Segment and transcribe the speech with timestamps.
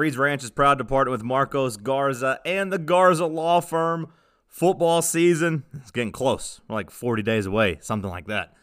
[0.00, 4.10] Reed's Ranch is proud to partner with Marcos Garza and the Garza Law Firm.
[4.48, 6.62] Football season is getting close.
[6.66, 8.54] We're like 40 days away, something like that.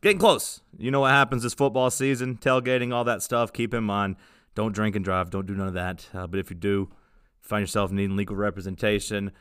[0.00, 0.62] Getting close.
[0.78, 3.52] You know what happens this football season, tailgating, all that stuff.
[3.52, 4.16] Keep in mind,
[4.54, 5.28] don't drink and drive.
[5.28, 6.08] Don't do none of that.
[6.14, 6.88] Uh, but if you do,
[7.42, 9.32] find yourself needing legal representation,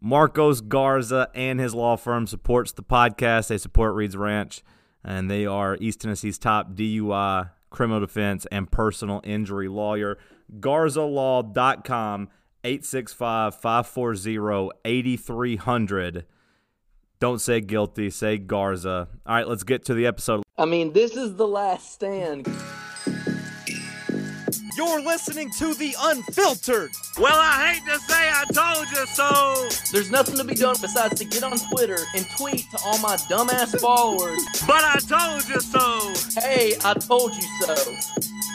[0.00, 3.48] Marcos Garza and his law firm supports the podcast.
[3.48, 4.62] They support Reed's Ranch,
[5.02, 10.16] and they are East Tennessee's top DUI, criminal defense, and personal injury lawyer.
[10.58, 12.28] GarzaLaw.com,
[12.64, 16.26] 865 540 8300.
[17.18, 19.08] Don't say guilty, say Garza.
[19.26, 20.42] All right, let's get to the episode.
[20.58, 22.48] I mean, this is the last stand.
[24.76, 26.90] You're listening to The Unfiltered.
[27.20, 29.68] Well, I hate to say I told you so.
[29.92, 33.16] There's nothing to be done besides to get on Twitter and tweet to all my
[33.28, 34.40] dumbass followers.
[34.66, 36.40] But I told you so.
[36.40, 37.74] Hey, I told you so.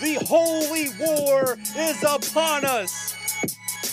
[0.00, 3.14] The holy war is upon us.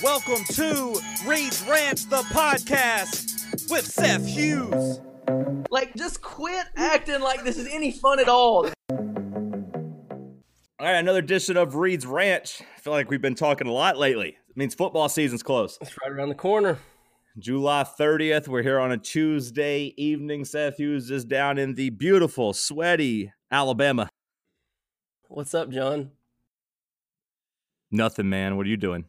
[0.01, 4.99] Welcome to Reed's Ranch, the podcast with Seth Hughes.
[5.69, 8.65] Like, just quit acting like this is any fun at all.
[8.89, 12.61] All right, another edition of Reed's Ranch.
[12.75, 14.29] I feel like we've been talking a lot lately.
[14.49, 15.77] It means football season's close.
[15.81, 16.79] It's right around the corner.
[17.37, 18.47] July 30th.
[18.47, 20.45] We're here on a Tuesday evening.
[20.45, 24.09] Seth Hughes is down in the beautiful, sweaty Alabama.
[25.33, 26.11] What's up, John?
[27.89, 28.57] Nothing, man.
[28.57, 29.05] What are you doing?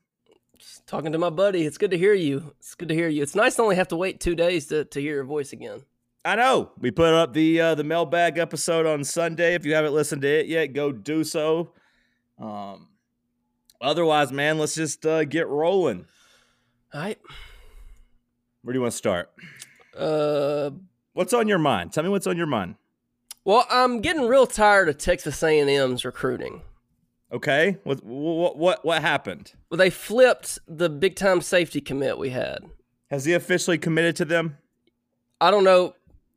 [0.56, 1.66] Just talking to my buddy.
[1.66, 2.54] It's good to hear you.
[2.60, 3.24] It's good to hear you.
[3.24, 5.82] It's nice to only have to wait two days to, to hear your voice again.
[6.24, 6.70] I know.
[6.78, 9.54] We put up the uh, the mailbag episode on Sunday.
[9.54, 11.72] If you haven't listened to it yet, go do so.
[12.38, 12.86] Um,
[13.80, 16.06] otherwise, man, let's just uh, get rolling.
[16.94, 17.18] All right.
[18.62, 19.32] Where do you want to start?
[19.96, 20.70] Uh,
[21.14, 21.92] What's on your mind?
[21.92, 22.76] Tell me what's on your mind.
[23.44, 26.62] Well, I'm getting real tired of Texas A&M's recruiting.
[27.32, 27.78] Okay.
[27.84, 29.52] What what what, what happened?
[29.70, 32.58] Well, they flipped the big time safety commit we had.
[33.10, 34.58] Has he officially committed to them?
[35.40, 35.94] I don't know.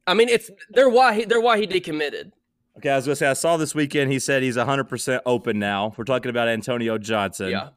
[0.08, 2.32] I mean, it's they're why he, they're why he decommitted.
[2.78, 4.12] Okay, I was gonna say I saw this weekend.
[4.12, 5.94] He said he's 100 percent open now.
[5.98, 7.50] We're talking about Antonio Johnson.
[7.50, 7.70] Yeah.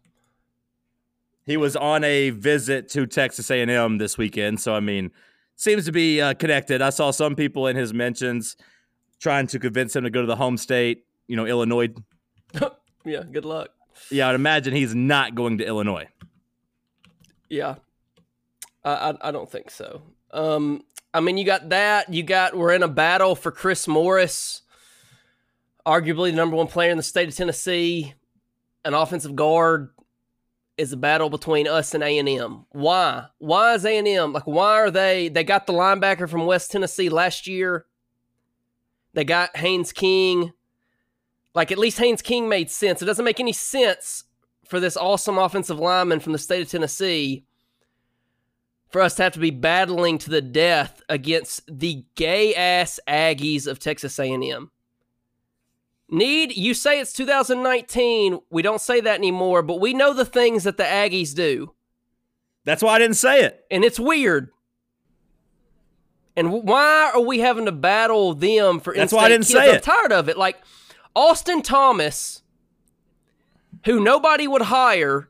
[1.44, 5.10] he was on a visit to Texas A&M this weekend, so I mean,
[5.56, 6.82] seems to be uh, connected.
[6.82, 8.56] I saw some people in his mentions
[9.18, 11.04] trying to convince him to go to the home state.
[11.26, 11.88] You know, Illinois.
[13.04, 13.22] Yeah.
[13.22, 13.70] Good luck.
[14.10, 16.08] Yeah, I'd imagine he's not going to Illinois.
[17.48, 17.76] Yeah.
[18.84, 20.02] I, I I don't think so.
[20.30, 20.82] Um
[21.14, 24.62] I mean you got that, you got we're in a battle for Chris Morris,
[25.86, 28.14] arguably the number one player in the state of Tennessee,
[28.84, 29.90] an offensive guard
[30.76, 32.66] is a battle between us and A&M.
[32.70, 33.26] Why?
[33.38, 37.46] Why is A&M like why are they they got the linebacker from West Tennessee last
[37.46, 37.86] year.
[39.14, 40.52] They got Haynes King.
[41.54, 43.02] Like at least Haynes King made sense.
[43.02, 44.24] It doesn't make any sense
[44.66, 47.44] for this awesome offensive lineman from the state of Tennessee
[48.90, 53.66] for us to have to be battling to the death against the gay ass Aggies
[53.66, 54.70] of Texas A&M.
[56.10, 60.64] Need you say it's 2019, we don't say that anymore, but we know the things
[60.64, 61.74] that the Aggies do,
[62.64, 63.64] That's why I didn't say it.
[63.70, 64.50] and it's weird.
[66.38, 69.54] And why are we having to battle them for That's why I didn't kids?
[69.54, 69.74] say it.
[69.74, 70.38] I'm tired of it.
[70.38, 70.62] Like
[71.16, 72.42] Austin Thomas,
[73.86, 75.28] who nobody would hire,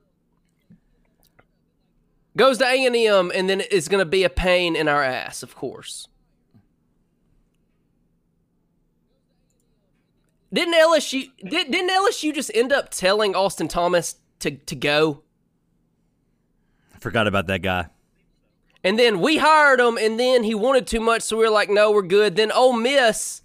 [2.37, 5.03] goes to A and M, and then is going to be a pain in our
[5.03, 5.43] ass.
[5.43, 6.09] Of course.
[10.53, 15.23] Didn't LSU did, didn't LSU just end up telling Austin Thomas to to go?
[16.95, 17.89] I forgot about that guy.
[18.85, 21.69] And then we hired him, and then he wanted too much, so we were like,
[21.69, 23.43] "No, we're good." Then Ole Miss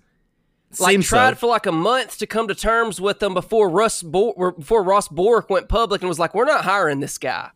[0.80, 1.35] like Seems tried so.
[1.35, 5.07] for like a month to come to terms with them before Russ Bo- before Ross
[5.07, 7.51] Bjork went public and was like, "We're not hiring this guy."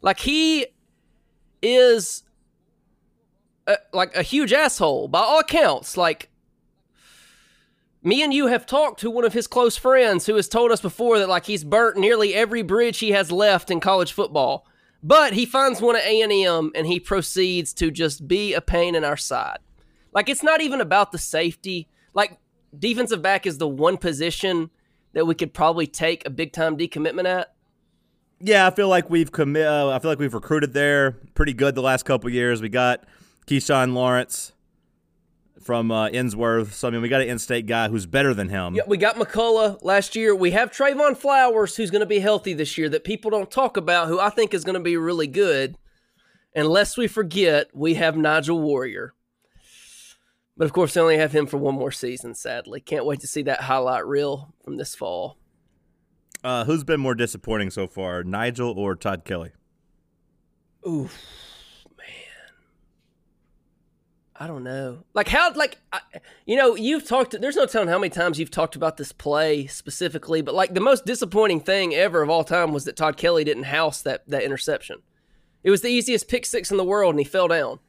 [0.00, 0.66] Like he
[1.62, 2.22] is
[3.66, 5.96] a, like a huge asshole by all accounts.
[5.96, 6.30] Like
[8.02, 10.80] me and you have talked to one of his close friends who has told us
[10.80, 14.66] before that like he's burnt nearly every bridge he has left in college football.
[15.02, 19.04] But he finds one at A&M and he proceeds to just be a pain in
[19.04, 19.58] our side.
[20.12, 21.88] Like it's not even about the safety.
[22.14, 22.38] Like
[22.76, 24.70] defensive back is the one position
[25.12, 27.54] that we could probably take a big time decommitment at.
[28.40, 29.66] Yeah, I feel like we've commit.
[29.66, 32.62] Uh, I feel like we've recruited there pretty good the last couple years.
[32.62, 33.04] We got
[33.46, 34.52] Keshawn Lawrence
[35.68, 36.72] from uh, Ensworth.
[36.72, 38.74] So I mean, we got an in-state guy who's better than him.
[38.74, 40.34] Yeah, we got McCollough last year.
[40.34, 43.76] We have Trevon Flowers, who's going to be healthy this year, that people don't talk
[43.76, 45.76] about, who I think is going to be really good.
[46.56, 49.12] Unless we forget, we have Nigel Warrior.
[50.56, 52.80] But of course, they only have him for one more season, sadly.
[52.80, 55.36] Can't wait to see that highlight reel from this fall.
[56.42, 59.50] Uh, who's been more disappointing so far, Nigel or Todd Kelly?
[60.88, 61.14] Oof.
[64.40, 65.04] I don't know.
[65.14, 66.00] Like how, like I,
[66.46, 67.38] you know, you've talked.
[67.40, 70.80] There's no telling how many times you've talked about this play specifically, but like the
[70.80, 74.44] most disappointing thing ever of all time was that Todd Kelly didn't house that that
[74.44, 74.98] interception.
[75.64, 77.80] It was the easiest pick six in the world, and he fell down.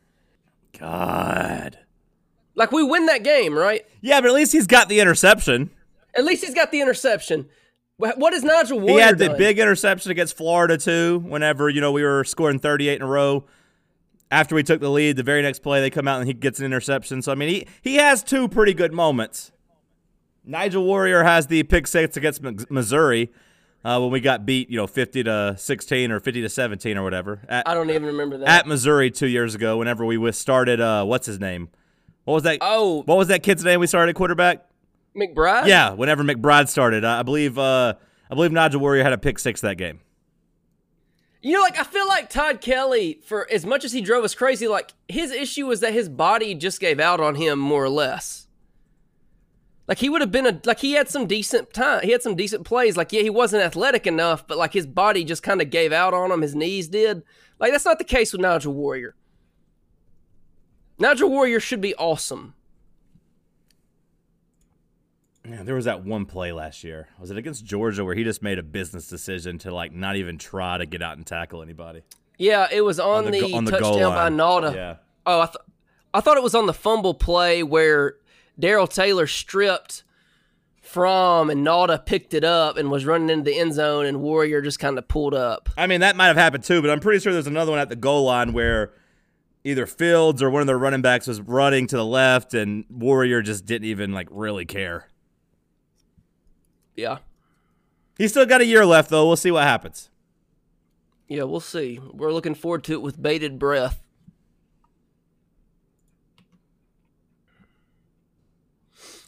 [0.77, 1.77] God.
[2.55, 3.85] Like we win that game, right?
[4.01, 5.69] Yeah, but at least he's got the interception.
[6.15, 7.47] At least he's got the interception.
[7.97, 9.37] What is Nigel Warrior He had the done?
[9.37, 11.19] big interception against Florida too.
[11.19, 13.43] Whenever you know we were scoring 38 in a row,
[14.31, 16.59] after we took the lead, the very next play they come out and he gets
[16.59, 17.21] an interception.
[17.21, 19.51] So I mean, he he has two pretty good moments.
[20.45, 22.41] Nigel Warrior has the pick six against
[22.71, 23.31] Missouri
[23.83, 27.03] uh, when we got beat, you know, 50 to 16 or 50 to 17 or
[27.03, 28.47] whatever at, I don't even remember that.
[28.47, 29.77] at Missouri two years ago.
[29.77, 31.69] Whenever we started, uh, what's his name?
[32.23, 32.59] What was that?
[32.61, 34.65] oh, What was that kid's name we started quarterback?
[35.15, 35.67] McBride.
[35.67, 37.95] Yeah, whenever McBride started, I I believe uh,
[38.29, 39.99] I believe Nigel Warrior had a pick six that game.
[41.41, 44.35] You know, like I feel like Todd Kelly, for as much as he drove us
[44.35, 47.89] crazy, like his issue was that his body just gave out on him more or
[47.89, 48.47] less.
[49.87, 52.35] Like he would have been a like he had some decent time, he had some
[52.35, 52.97] decent plays.
[52.97, 56.13] Like yeah, he wasn't athletic enough, but like his body just kind of gave out
[56.13, 56.41] on him.
[56.41, 57.23] His knees did.
[57.57, 59.15] Like that's not the case with Nigel Warrior.
[60.99, 62.53] Nigel Warrior should be awesome.
[65.49, 67.07] Yeah, there was that one play last year.
[67.19, 70.37] Was it against Georgia where he just made a business decision to like not even
[70.37, 72.03] try to get out and tackle anybody
[72.37, 74.29] Yeah, it was on, the, go- on the touchdown by.
[74.29, 74.75] Nauta.
[74.75, 74.95] Yeah.
[75.25, 75.57] Oh, I, th-
[76.13, 78.15] I thought it was on the fumble play where
[78.59, 80.03] Darrell Taylor stripped
[80.81, 84.61] from and Nauta picked it up and was running into the end zone, and Warrior
[84.61, 85.69] just kind of pulled up.
[85.77, 87.89] I mean, that might have happened too, but I'm pretty sure there's another one at
[87.89, 88.91] the goal line where
[89.63, 93.41] either Fields or one of their running backs was running to the left, and Warrior
[93.41, 95.07] just didn't even like really care.
[96.99, 97.19] Yeah.
[98.17, 99.25] He's still got a year left, though.
[99.25, 100.09] We'll see what happens.
[101.27, 101.99] Yeah, we'll see.
[102.11, 104.01] We're looking forward to it with bated breath.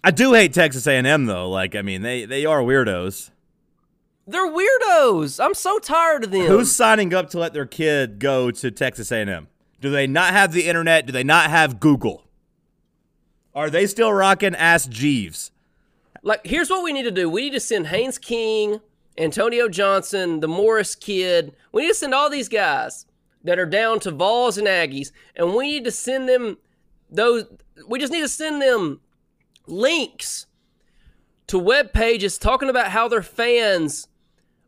[0.03, 1.47] I do hate Texas A&M though.
[1.47, 3.29] Like, I mean, they they are weirdos.
[4.25, 5.43] They're weirdos.
[5.43, 6.47] I'm so tired of them.
[6.47, 9.47] Who's signing up to let their kid go to Texas A&M?
[9.79, 11.05] Do they not have the internet?
[11.05, 12.23] Do they not have Google?
[13.53, 15.51] Are they still rocking Ask Jeeves?
[16.23, 18.79] Like here's what we need to do we need to send haynes king
[19.17, 23.05] antonio johnson the morris kid we need to send all these guys
[23.43, 26.57] that are down to vols and aggies and we need to send them
[27.09, 27.45] those
[27.87, 29.01] we just need to send them
[29.67, 30.45] links
[31.47, 34.07] to web pages talking about how their fans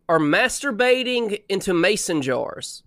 [0.09, 2.83] are masturbating into mason jars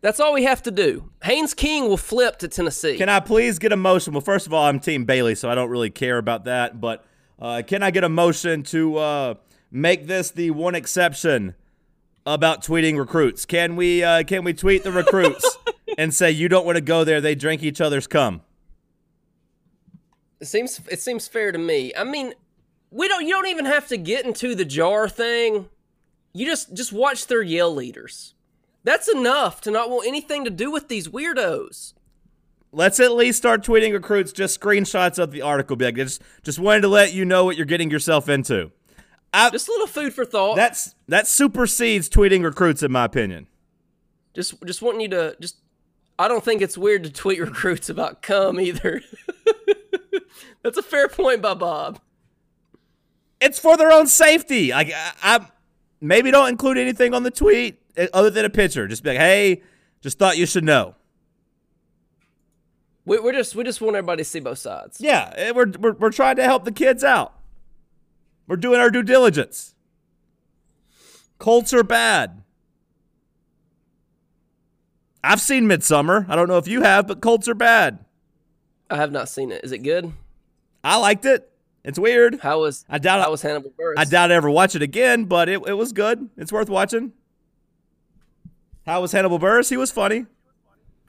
[0.00, 3.58] that's all we have to do haynes king will flip to tennessee Can I please
[3.60, 4.12] get a motion?
[4.12, 6.80] Well, first of all, I'm Team Bailey, so I don't really care about that.
[6.80, 7.04] But
[7.42, 9.34] uh, can I get a motion to uh,
[9.70, 11.56] make this the one exception
[12.24, 13.44] about tweeting recruits?
[13.44, 15.58] Can we uh, can we tweet the recruits
[15.98, 17.20] and say you don't want to go there?
[17.20, 18.42] They drink each other's cum.
[20.40, 21.92] It seems it seems fair to me.
[21.96, 22.32] I mean,
[22.92, 25.68] we don't you don't even have to get into the jar thing.
[26.32, 28.34] You just just watch their yell leaders.
[28.84, 31.94] That's enough to not want anything to do with these weirdos.
[32.72, 35.76] Let's at least start tweeting recruits just screenshots of the article.
[35.76, 38.70] Be like, just just wanted to let you know what you're getting yourself into.
[39.34, 40.56] I, Just a little food for thought.
[40.56, 43.46] that's that supersedes tweeting recruits, in my opinion.
[44.34, 45.56] just just wanting you to just
[46.18, 49.02] I don't think it's weird to tweet recruits about cum either.
[50.62, 51.98] That's a fair point by Bob.
[53.40, 54.70] it's for their own safety.
[54.70, 55.46] Like I, I
[56.00, 58.86] maybe don't include anything on the tweet eh, other than a picture.
[58.86, 59.62] Just be like, hey,
[60.00, 60.94] just thought you should know.
[63.04, 65.00] We, we're just we just want everybody to see both sides.
[65.00, 67.34] Yeah, eh, we're, we're we're trying to help the kids out.
[68.46, 69.74] We're doing our due diligence.
[71.38, 72.42] Colts are bad.
[75.24, 76.28] I've seen Midsommar.
[76.28, 78.04] I don't know if you have, but Colts are bad.
[78.90, 79.64] I have not seen it.
[79.64, 80.12] Is it good?
[80.84, 81.48] I liked it.
[81.84, 82.40] It's weird.
[82.40, 83.94] How was I doubt how was Hannibal Buress?
[83.96, 86.28] I doubt I ever watch it again, but it, it was good.
[86.36, 87.12] It's worth watching.
[88.86, 89.70] How was Hannibal Buress?
[89.70, 90.26] He was funny.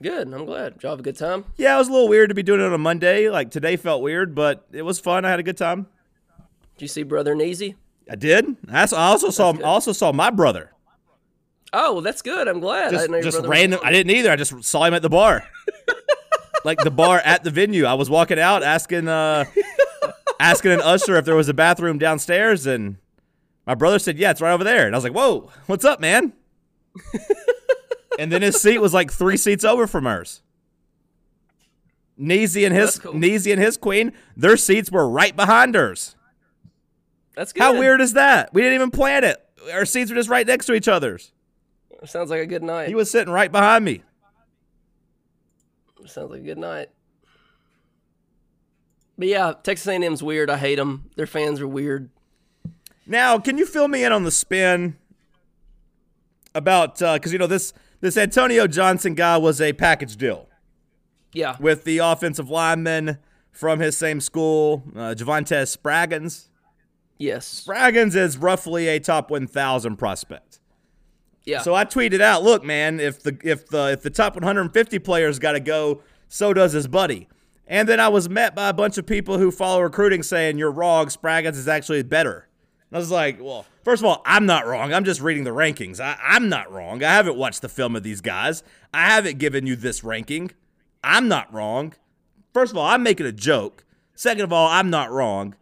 [0.02, 0.34] Good.
[0.34, 0.74] I'm glad.
[0.74, 1.46] Did y'all have a good time?
[1.58, 3.30] Yeah, it was a little weird to be doing it on a Monday.
[3.30, 5.24] Like today felt weird, but it was fun.
[5.26, 5.88] I had a good time.
[6.76, 7.76] Did you see Brother Neasy?
[8.10, 8.58] I did.
[8.70, 9.54] I also saw.
[9.54, 10.72] I also saw my brother.
[11.72, 12.48] Oh, well, that's good.
[12.48, 12.88] I'm glad.
[12.88, 13.80] I Just, didn't know just random.
[13.84, 14.32] I didn't either.
[14.32, 15.44] I just saw him at the bar,
[16.66, 17.86] like the bar at the venue.
[17.86, 19.46] I was walking out asking, uh,
[20.40, 22.98] asking an usher if there was a bathroom downstairs, and
[23.66, 26.00] my brother said, "Yeah, it's right over there." And I was like, "Whoa, what's up,
[26.00, 26.34] man?"
[28.20, 30.42] and then his seat was like three seats over from hers.
[32.18, 33.14] Neasy and his cool.
[33.14, 36.16] Neasy and his queen, their seats were right behind hers.
[37.36, 37.64] That's good.
[37.64, 38.54] How weird is that?
[38.54, 39.44] We didn't even plan it.
[39.72, 41.32] Our seats were just right next to each other's.
[42.06, 42.90] Sounds like a good night.
[42.90, 44.04] He was sitting right behind me.
[46.06, 46.90] Sounds like a good night.
[49.18, 50.50] But yeah, Texas A&M's weird.
[50.50, 51.10] I hate them.
[51.16, 52.10] Their fans are weird.
[53.06, 54.98] Now, can you fill me in on the spin
[56.56, 57.74] about uh, because you know this
[58.04, 60.50] this Antonio Johnson guy was a package deal
[61.32, 61.56] Yeah.
[61.58, 63.18] with the offensive lineman
[63.50, 66.50] from his same school, uh, Javante Spraggins.
[67.18, 67.64] Yes.
[67.66, 70.60] Spraggins is roughly a top 1,000 prospect.
[71.46, 71.62] Yeah.
[71.62, 75.40] So I tweeted out, "Look, man, if the if the if the top 150 players
[75.40, 77.30] got to go, so does his buddy."
[77.68, 80.72] And then I was met by a bunch of people who follow recruiting saying, "You're
[80.72, 81.08] wrong.
[81.08, 82.48] Spraggins is actually better."
[82.94, 84.94] I was like, "Well, first of all, I'm not wrong.
[84.94, 86.00] I'm just reading the rankings.
[86.00, 87.04] I, I'm not wrong.
[87.04, 88.64] I haven't watched the film of these guys.
[88.94, 90.52] I haven't given you this ranking.
[91.04, 91.94] I'm not wrong.
[92.54, 93.84] First of all, I'm making a joke.
[94.16, 95.56] Second of all, I'm not wrong.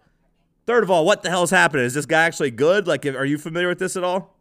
[0.68, 1.86] Third of all, what the hell's happening?
[1.86, 2.86] Is this guy actually good?
[2.86, 4.36] Like, are you familiar with this at all?"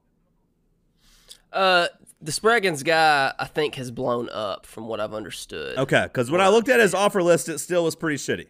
[1.52, 1.86] uh,
[2.20, 5.78] the Spraggins guy, I think, has blown up from what I've understood.
[5.78, 8.48] Okay, because when I looked at his offer list, it still was pretty shitty.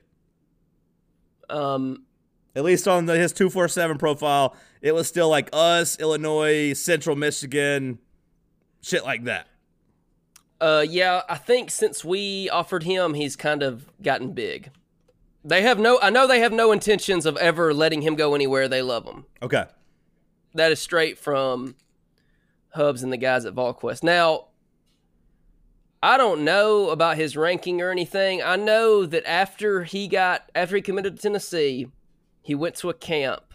[1.49, 2.04] Um,
[2.54, 7.99] At least on the, his 247 profile, it was still like us, Illinois, Central Michigan,
[8.83, 9.47] shit like that.
[10.61, 14.71] uh, yeah, I think since we offered him, he's kind of gotten big.
[15.45, 18.69] They have no, I know they have no intentions of ever letting him go anywhere.
[18.69, 19.25] They love him.
[19.40, 19.64] Okay.
[20.54, 21.76] That is straight from
[22.75, 24.02] Hubbs and the guys at VolQuest.
[24.02, 24.49] Now,
[26.02, 28.42] I don't know about his ranking or anything.
[28.42, 31.87] I know that after he got after he committed to Tennessee,
[32.42, 33.54] he went to a camp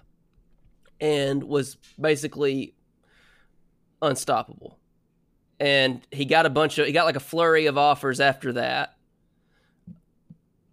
[1.00, 2.74] and was basically
[4.02, 4.80] unstoppable.
[5.60, 8.96] And he got a bunch of he got like a flurry of offers after that.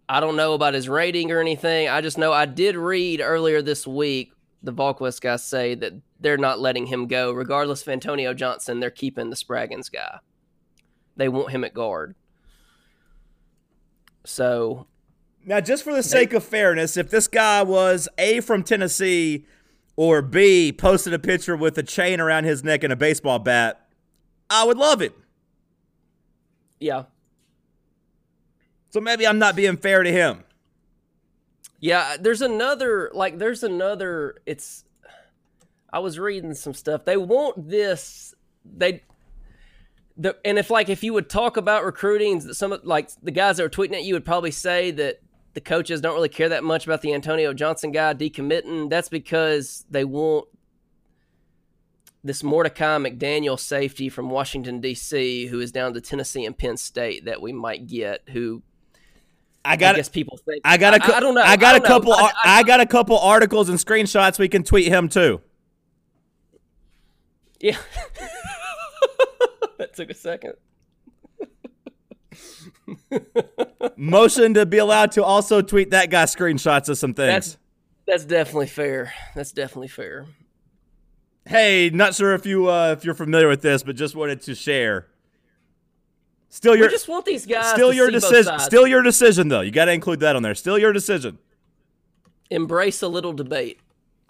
[0.09, 1.87] I don't know about his rating or anything.
[1.87, 6.37] I just know I did read earlier this week the VolQuest guys say that they're
[6.37, 8.79] not letting him go, regardless of Antonio Johnson.
[8.79, 10.19] They're keeping the Spraggins guy.
[11.17, 12.15] They want him at guard.
[14.25, 14.87] So
[15.45, 19.45] Now, just for the sake of fairness, if this guy was A from Tennessee
[19.95, 23.85] or B posted a picture with a chain around his neck and a baseball bat,
[24.49, 25.13] I would love it.
[26.79, 27.03] yeah,
[28.91, 30.43] So maybe I'm not being fair to him.
[31.79, 32.15] yeah.
[32.19, 34.35] There's another like there's another.
[34.45, 34.85] It's.
[35.91, 37.05] I was reading some stuff.
[37.05, 38.33] They want this.
[38.65, 39.03] They.
[40.15, 43.63] The, and if like if you would talk about recruiting, some like the guys that
[43.63, 45.19] were tweeting at you would probably say that
[45.53, 48.89] the coaches don't really care that much about the Antonio Johnson guy decommitting.
[48.89, 50.47] That's because they want
[52.23, 55.47] this Mordecai McDaniel safety from Washington D.C.
[55.47, 58.21] who is down to Tennessee and Penn State that we might get.
[58.29, 58.63] Who
[59.65, 61.41] I I got guess people think I got a cou- I, don't know.
[61.41, 64.63] I got a couple I- I, I- got a couple articles and screenshots we can
[64.63, 65.41] tweet him too.
[67.59, 67.77] yeah.
[69.77, 70.53] that took a second.
[73.97, 77.27] Motion to be allowed to also tweet that guy screenshots of some things.
[77.27, 77.57] That's
[78.05, 79.13] that's definitely fair.
[79.35, 80.25] That's definitely fair.
[81.45, 84.55] hey, not sure if you uh, if you're familiar with this, but just wanted to
[84.55, 85.07] share.
[86.49, 87.71] Still We your just want these guys.
[87.71, 88.59] still to your decision.
[88.59, 89.61] Still your decision though.
[89.61, 90.53] You got to include that on there.
[90.55, 91.39] Still your decision.
[92.51, 93.79] embrace a little debate.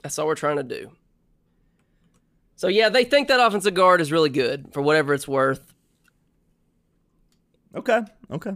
[0.03, 0.91] That's all we're trying to do.
[2.55, 5.72] So yeah, they think that offensive guard is really good for whatever it's worth.
[7.75, 8.01] Okay.
[8.31, 8.51] Okay.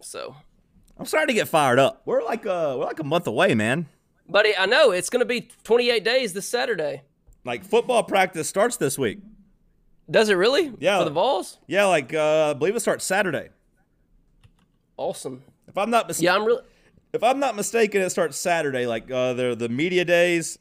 [0.00, 0.36] So,
[0.98, 2.02] I'm starting to get fired up.
[2.04, 3.86] We're like uh we're like a month away, man.
[4.28, 7.02] buddy, I know it's going to be 28 days this Saturday.
[7.44, 9.18] Like football practice starts this week.
[10.10, 10.72] Does it really?
[10.78, 10.98] Yeah.
[10.98, 11.58] For the balls?
[11.66, 13.48] Yeah, like uh, I believe it starts Saturday.
[14.96, 15.42] Awesome.
[15.68, 16.62] If I'm not mis- Yeah, I'm really.
[17.12, 18.86] if I'm not mistaken, it starts Saturday.
[18.86, 20.58] Like uh, the the media days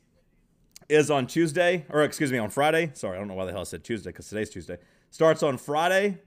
[0.89, 2.91] is on Tuesday, or excuse me, on Friday.
[2.93, 4.77] Sorry, I don't know why the hell I said Tuesday because today's Tuesday.
[5.12, 6.17] Starts on Friday,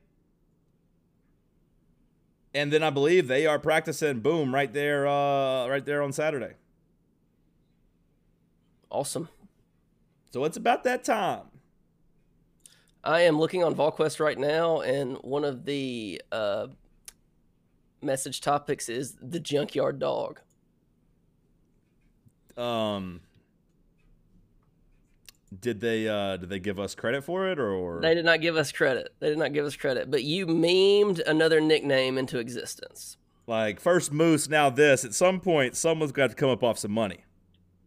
[2.58, 4.18] and then I believe they are practicing.
[4.18, 6.54] Boom, right there, uh, right there on Saturday.
[8.90, 9.28] Awesome.
[10.30, 11.42] So it's about that time.
[13.04, 16.66] I am looking on VolQuest right now, and one of the uh,
[18.02, 20.40] message topics is the junkyard dog.
[22.56, 23.20] Um,
[25.60, 28.56] Did they uh did they give us credit for it or, They did not give
[28.56, 29.14] us credit.
[29.20, 30.10] They did not give us credit.
[30.10, 33.16] But you memed another nickname into existence.
[33.46, 36.92] like first moose now this at some point someone's got to come up off some
[36.92, 37.24] money.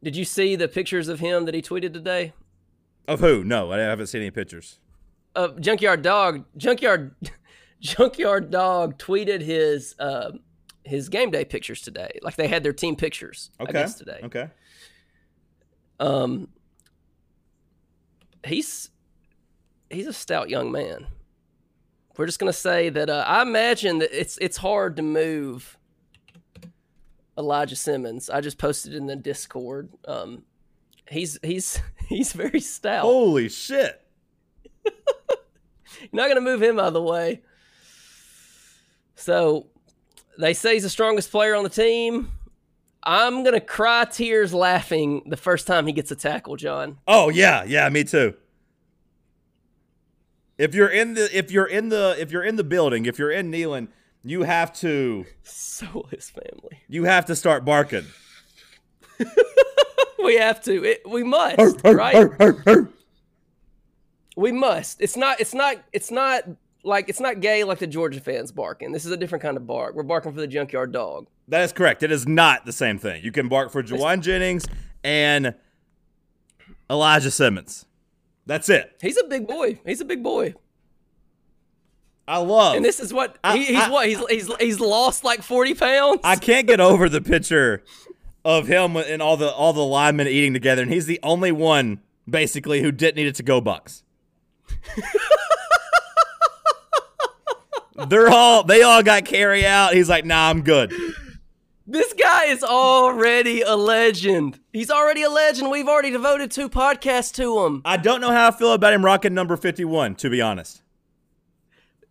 [0.03, 2.34] Did you see the pictures of him that he tweeted today?
[3.08, 3.44] Of who?
[3.44, 4.80] No, I haven't seen any pictures.
[5.36, 7.15] Uh, Junkyard Dog, Junkyard,
[7.80, 10.32] Junkyard Dog tweeted his uh,
[10.84, 12.20] his game day pictures today.
[12.24, 13.51] Like they had their team pictures.
[13.60, 13.70] Okay.
[13.70, 14.20] I guess today.
[14.24, 14.50] Okay.
[16.00, 16.48] Um,
[18.45, 18.89] he's
[19.89, 21.07] he's a stout young man.
[22.17, 25.77] We're just gonna say that uh, I imagine that it's it's hard to move
[27.38, 28.29] Elijah Simmons.
[28.29, 29.89] I just posted in the Discord.
[30.07, 30.43] Um,
[31.10, 33.03] he's he's he's very stout.
[33.03, 34.01] Holy shit.
[34.86, 37.41] You're not gonna move him out of the way.
[39.15, 39.67] So
[40.38, 42.31] they say he's the strongest player on the team.
[43.03, 46.98] I'm gonna cry tears laughing the first time he gets a tackle, John.
[47.08, 48.36] Oh yeah, yeah, me too.
[50.58, 53.31] If you're in the if you're in the if you're in the building, if you're
[53.31, 53.88] in Neyland,
[54.24, 56.81] you have to So his family.
[56.88, 58.05] you have to start barking.
[60.24, 60.84] We have to.
[60.84, 62.29] It, we must, right?
[64.38, 65.01] We must.
[65.01, 65.39] It's not.
[65.39, 65.77] It's not.
[65.91, 66.43] It's not
[66.83, 68.91] like it's not gay like the Georgia fans barking.
[68.91, 69.95] This is a different kind of bark.
[69.95, 71.27] We're barking for the junkyard dog.
[71.47, 72.03] That is correct.
[72.03, 73.23] It is not the same thing.
[73.23, 74.65] You can bark for Jauan Jennings
[75.03, 75.53] and
[76.89, 77.85] Elijah Simmons.
[78.45, 78.95] That's it.
[79.01, 79.79] He's a big boy.
[79.85, 80.55] He's a big boy.
[82.27, 82.75] I love.
[82.75, 85.73] And this is what I- he, he's I- what he's he's he's lost like forty
[85.73, 86.21] pounds.
[86.23, 87.83] I can't get over the picture
[88.45, 92.00] of him and all the all the linemen eating together, and he's the only one
[92.29, 94.03] basically who didn't need it to go Bucks.
[98.07, 99.93] They're all they all got carry out.
[99.93, 100.93] He's like, nah, I'm good.
[101.88, 104.60] This guy is already a legend.
[104.71, 105.69] He's already a legend.
[105.71, 107.81] We've already devoted two podcasts to him.
[107.83, 110.81] I don't know how I feel about him rocking number 51, to be honest.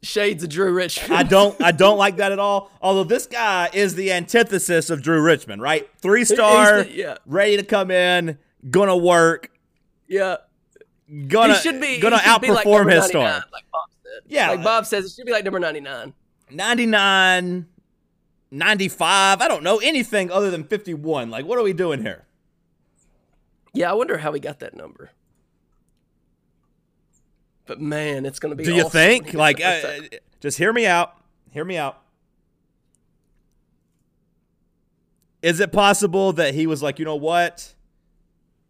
[0.03, 1.13] Shades of Drew Richmond.
[1.15, 2.71] I don't I don't like that at all.
[2.83, 5.89] Although this guy is the antithesis of Drew Richmond, right?
[5.99, 7.17] Three star, the- yeah.
[7.27, 8.39] ready to come in,
[8.71, 9.51] gonna work,
[10.09, 10.37] yeah.
[11.29, 13.45] gonna he should be gonna he should be like outperform his 99, star.
[13.53, 13.65] Like
[14.29, 14.51] Yeah.
[14.51, 16.15] Like Bob says, it should be like number ninety nine.
[16.53, 17.67] 99,
[18.51, 21.31] 95, I don't know anything other than 51.
[21.31, 22.25] Like, what are we doing here?
[23.73, 25.11] Yeah, I wonder how he got that number.
[27.67, 28.65] But man, it's going to be.
[28.65, 29.33] Do you awesome think?
[29.33, 30.01] Like, uh,
[30.41, 31.15] just hear me out.
[31.53, 32.03] Hear me out.
[35.41, 37.75] Is it possible that he was like, you know what?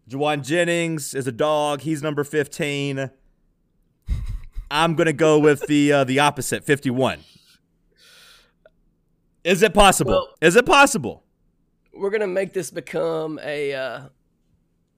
[0.08, 1.80] Jauan Jennings is a dog.
[1.80, 3.10] He's number 15.
[4.70, 7.20] I'm gonna go with the uh, the opposite, 51.
[9.44, 10.12] Is it possible?
[10.12, 11.24] Well- is it possible?
[11.92, 14.00] we're going to make this become a uh,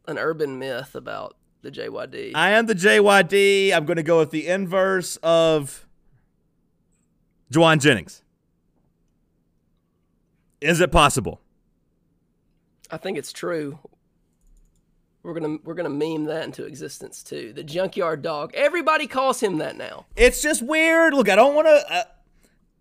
[0.06, 2.32] an urban myth about the JYD.
[2.34, 3.72] I am the JYD.
[3.72, 5.86] I'm gonna go with the inverse of
[7.52, 8.22] Jauan Jennings.
[10.60, 11.40] Is it possible?
[12.90, 13.78] I think it's true.
[15.22, 17.52] We're gonna we're gonna meme that into existence too.
[17.52, 18.52] The junkyard dog.
[18.54, 20.06] Everybody calls him that now.
[20.16, 21.14] It's just weird.
[21.14, 21.94] Look, I don't want to.
[21.94, 22.02] Uh,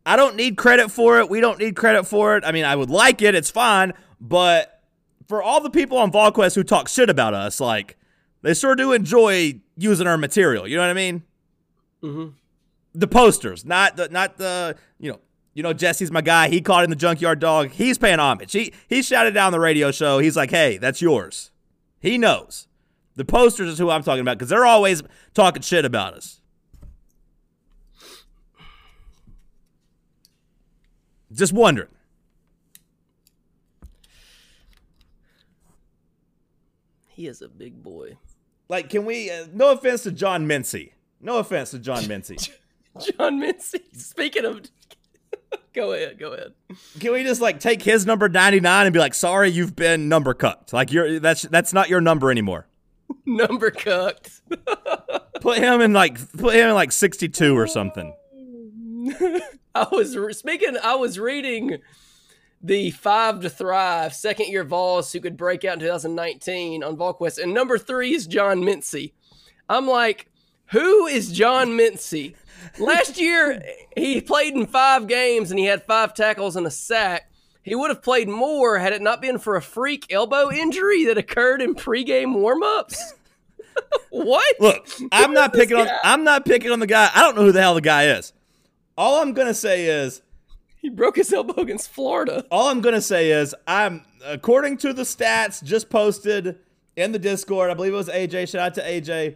[0.06, 1.30] I don't need credit for it.
[1.30, 2.44] We don't need credit for it.
[2.44, 3.36] I mean, I would like it.
[3.36, 3.94] It's fine.
[4.20, 4.82] But
[5.28, 7.98] for all the people on VolQuest who talk shit about us, like
[8.42, 10.68] they sure do enjoy using our material.
[10.68, 11.24] You know what I mean?
[12.02, 12.30] Mm-hmm.
[12.96, 15.20] The posters, not the not the you know.
[15.54, 16.48] You know, Jesse's my guy.
[16.48, 17.72] He caught in the junkyard dog.
[17.72, 18.54] He's paying homage.
[18.54, 20.20] He he shouted down the radio show.
[20.20, 21.52] He's like, "Hey, that's yours."
[22.02, 22.68] He knows.
[23.16, 26.42] The posters is who I'm talking about because they're always talking shit about us.
[31.32, 31.88] Just wondering.
[37.10, 38.18] He is a big boy.
[38.68, 39.30] Like, can we?
[39.30, 40.94] Uh, no offense to John Mincy.
[41.20, 42.50] No offense to John Mincy.
[43.18, 43.82] John Mincy.
[43.96, 44.62] Speaking of,
[45.74, 46.54] go ahead, go ahead.
[47.00, 50.34] Can we just like take his number 99 and be like, "Sorry, you've been number
[50.34, 50.74] cucked.
[50.74, 52.68] Like, you're that's that's not your number anymore."
[53.26, 54.42] Number cooked.
[55.42, 58.14] Put him in like put him in like 62 or something.
[59.76, 60.78] I was speaking.
[60.82, 61.80] I was reading
[62.62, 67.42] the Five to Thrive second year Vols who could break out in 2019 on VolQuest,
[67.42, 69.14] and number three is John Mincy.
[69.68, 70.31] I'm like,
[70.72, 72.36] who is John Mincy?
[72.80, 73.62] Last year
[73.98, 77.30] he played in five games and he had five tackles and a sack.
[77.64, 81.18] He would have played more had it not been for a freak elbow injury that
[81.18, 82.98] occurred in pregame warmups.
[84.10, 84.56] what?
[84.60, 85.98] Look, I'm not picking on guy?
[86.04, 87.10] I'm not picking on the guy.
[87.14, 88.34] I don't know who the hell the guy is.
[88.98, 90.22] All I'm gonna say is
[90.78, 92.46] He broke his elbow against Florida.
[92.52, 96.58] all I'm gonna say is I'm according to the stats just posted
[96.96, 97.70] in the Discord.
[97.72, 98.50] I believe it was AJ.
[98.50, 99.36] Shout out to AJ.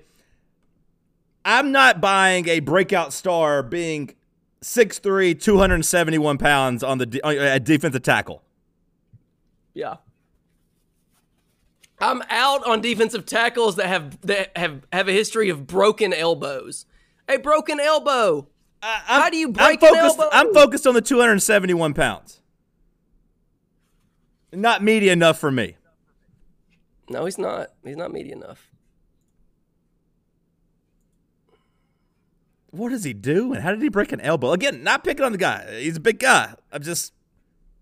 [1.46, 4.16] I'm not buying a breakout star being
[4.62, 8.42] 6'3", 271 pounds on the uh, at defensive tackle.
[9.76, 9.98] Yeah.
[12.00, 16.86] I'm out on defensive tackles that have that have have a history of broken elbows.
[17.30, 18.48] A broken elbow.
[18.82, 20.30] I, I'm- How do you I'm break an focused, elbow?
[20.34, 22.42] I'm focused on the 271 pounds.
[24.52, 25.78] Not meaty enough for me.
[27.10, 27.70] No, he's not.
[27.84, 28.70] He's not meaty enough.
[32.76, 33.54] What does he do?
[33.54, 34.52] And how did he break an elbow?
[34.52, 35.80] Again, not picking on the guy.
[35.80, 36.54] He's a big guy.
[36.72, 37.14] I'm just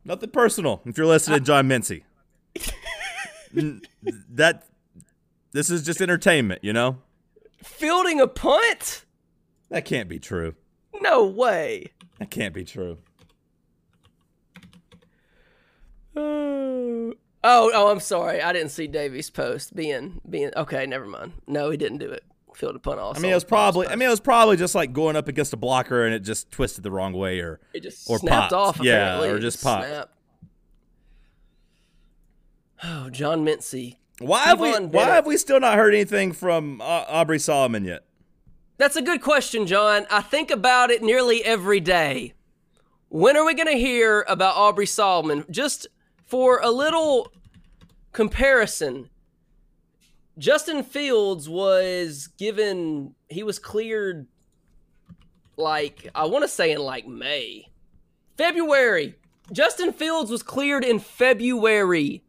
[0.06, 0.82] nothing personal.
[0.86, 2.04] If you're listening John Mincy,
[4.30, 4.66] that
[5.52, 6.98] this is just entertainment, you know.
[7.64, 9.06] Fielding a punt?
[9.70, 10.56] That can't be true.
[11.02, 11.92] No way.
[12.20, 12.98] That can't be true.
[16.16, 17.14] Oh,
[17.74, 18.42] oh, I'm sorry.
[18.42, 20.86] I didn't see Davies' post being being okay.
[20.86, 21.34] Never mind.
[21.48, 22.24] No, he didn't do it.
[22.56, 23.20] Field a punt also.
[23.20, 23.88] I mean, it was probably.
[23.88, 26.52] I mean, it was probably just like going up against a blocker and it just
[26.52, 28.80] twisted the wrong way, or it just or snapped popped.
[28.80, 28.84] off.
[28.84, 29.30] Yeah, apparently.
[29.30, 29.88] or just popped.
[29.88, 30.14] snapped.
[32.84, 33.98] Oh, John Mincy.
[34.20, 34.72] why have we?
[34.72, 38.04] Why have we still not heard anything from uh, Aubrey Solomon yet?
[38.78, 40.06] That's a good question, John.
[40.12, 42.34] I think about it nearly every day.
[43.10, 45.46] When are we going to hear about Aubrey Solomon?
[45.50, 45.88] Just
[46.26, 47.32] for a little
[48.12, 49.10] comparison,
[50.38, 54.28] Justin Fields was given, he was cleared
[55.58, 57.68] like, I want to say in like May.
[58.38, 59.16] February.
[59.52, 62.24] Justin Fields was cleared in February.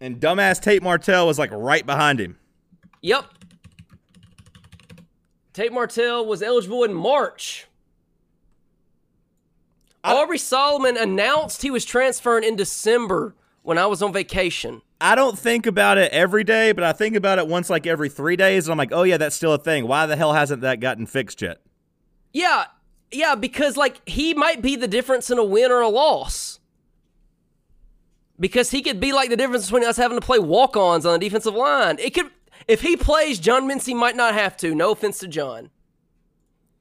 [0.00, 2.38] And dumbass Tate Martell was like right behind him.
[3.02, 3.24] Yep.
[5.52, 7.66] Tate Martell was eligible in March.
[10.04, 13.34] Aubrey Solomon announced he was transferring in December
[13.66, 14.80] when I was on vacation.
[15.00, 18.08] I don't think about it every day, but I think about it once like every
[18.08, 19.88] three days, and I'm like, oh yeah, that's still a thing.
[19.88, 21.60] Why the hell hasn't that gotten fixed yet?
[22.32, 22.66] Yeah,
[23.10, 26.60] yeah, because like he might be the difference in a win or a loss.
[28.38, 31.18] Because he could be like the difference between us having to play walk-ons on the
[31.18, 31.98] defensive line.
[31.98, 32.30] It could
[32.68, 34.74] if he plays, John Mincy might not have to.
[34.74, 35.70] No offense to John.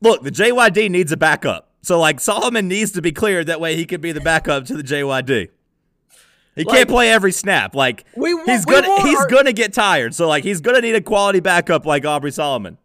[0.02, 1.72] Look, the JYD needs a backup.
[1.82, 4.76] So like Solomon needs to be cleared that way he could be the backup to
[4.76, 5.50] the JYD.
[6.56, 7.76] He Like- can't play every snap.
[7.76, 10.16] Like We wa- he's we gonna want he's our- gonna get tired.
[10.16, 12.78] So like he's gonna need a quality backup like Aubrey Solomon.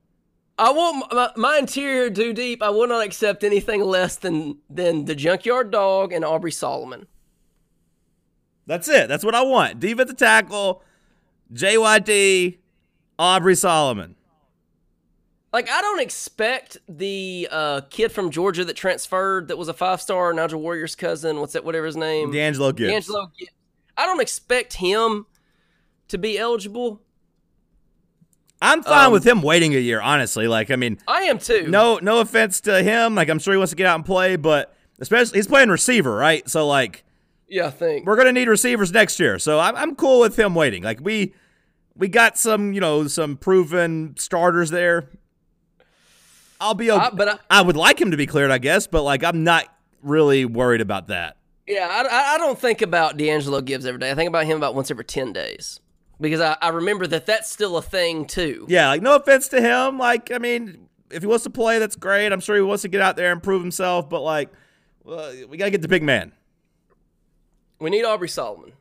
[0.58, 2.62] I want my, my interior too deep.
[2.62, 7.06] I will not accept anything less than than the junkyard dog and Aubrey Solomon.
[8.66, 9.08] That's it.
[9.08, 9.80] That's what I want.
[9.80, 10.82] Defensive tackle,
[11.52, 12.58] JYD,
[13.18, 14.16] Aubrey Solomon.
[15.52, 20.00] Like I don't expect the uh, kid from Georgia that transferred that was a five
[20.00, 21.40] star Nigel Warrior's cousin.
[21.40, 21.64] What's that?
[21.64, 22.30] Whatever his name.
[22.32, 22.90] D'Angelo Gibbs.
[22.92, 23.50] D'Angelo Gibbs.
[23.96, 25.26] I don't expect him
[26.08, 27.00] to be eligible.
[28.62, 30.46] I'm fine Um, with him waiting a year, honestly.
[30.46, 31.66] Like, I mean, I am too.
[31.68, 33.14] no no offense to him.
[33.14, 36.14] Like, I'm sure he wants to get out and play, but especially he's playing receiver,
[36.14, 36.46] right?
[36.48, 37.04] So like,
[37.48, 38.06] Yeah, I think.
[38.06, 39.38] we're gonna need receivers next year.
[39.38, 40.82] So I'm I'm cool with him waiting.
[40.82, 41.32] Like we
[41.96, 45.08] we got some you know some proven starters there.
[46.60, 47.06] I'll be okay.
[47.06, 49.42] I- but I- I would like him to be cleared, I guess, but like I'm
[49.42, 49.64] not
[50.02, 51.38] really worried about that.
[51.70, 54.10] Yeah, I, I- don't think about D'Angelo Gibbs every day.
[54.10, 55.78] I think about him about once every ten days
[56.20, 58.66] because I, I remember that that's still a thing too.
[58.68, 59.98] Yeah, like no offense to him.
[59.98, 62.32] Like I mean, if he wants to play, that's great.
[62.32, 64.08] I'm sure he wants to get out there and prove himself.
[64.10, 64.50] But like,
[65.04, 66.32] well, we gotta get the big man.
[67.78, 68.72] We need Aubrey Solomon.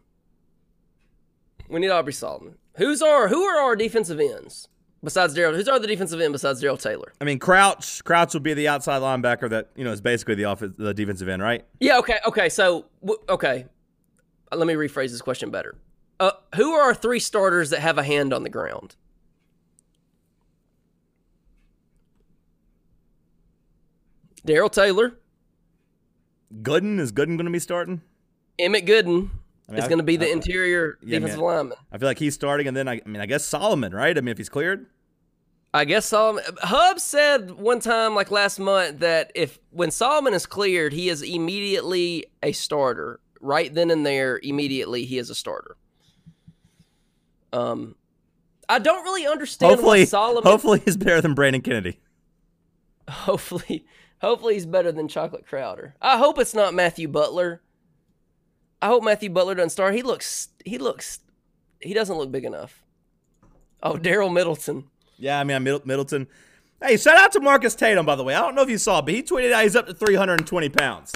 [1.69, 2.55] We need Aubrey Solomon.
[2.77, 4.67] Who's our who are our defensive ends
[5.03, 5.53] besides Darrell?
[5.53, 7.13] Who's our the defensive end besides Darrell Taylor?
[7.21, 8.03] I mean, Crouch.
[8.03, 11.27] Crouch will be the outside linebacker that you know is basically the off the defensive
[11.27, 11.65] end, right?
[11.79, 11.97] Yeah.
[11.99, 12.19] Okay.
[12.25, 12.49] Okay.
[12.49, 13.65] So w- okay,
[14.53, 15.75] let me rephrase this question better.
[16.19, 18.95] Uh, who are our three starters that have a hand on the ground?
[24.45, 25.17] Darrell Taylor,
[26.61, 28.01] Gooden is Gooden going to be starting?
[28.57, 29.29] Emmett Gooden
[29.69, 31.45] I mean, is I- going to be the I- interior Yeah, defensive man.
[31.45, 31.77] lineman.
[31.91, 34.17] I feel like he's starting, and then I, I mean, I guess Solomon, right?
[34.17, 34.87] I mean, if he's cleared,
[35.73, 36.43] I guess Solomon.
[36.61, 41.21] Hub said one time, like last month, that if when Solomon is cleared, he is
[41.21, 43.19] immediately a starter.
[43.41, 45.77] Right then and there, immediately he is a starter.
[47.53, 47.95] Um,
[48.67, 50.43] I don't really understand hopefully, Solomon.
[50.43, 51.99] hopefully he's better than Brandon Kennedy.
[53.09, 53.85] hopefully,
[54.21, 55.95] hopefully he's better than Chocolate Crowder.
[56.01, 57.61] I hope it's not Matthew Butler.
[58.81, 59.93] I hope Matthew Butler doesn't start.
[59.93, 60.49] He looks.
[60.65, 61.19] He looks.
[61.81, 62.83] He doesn't look big enough.
[63.81, 64.85] Oh, Darel Middleton.
[65.17, 66.27] Yeah, I mean, Middle- Middleton.
[66.81, 68.35] Hey, shout out to Marcus Tatum, by the way.
[68.35, 71.13] I don't know if you saw, but he tweeted out he's up to 320 pounds.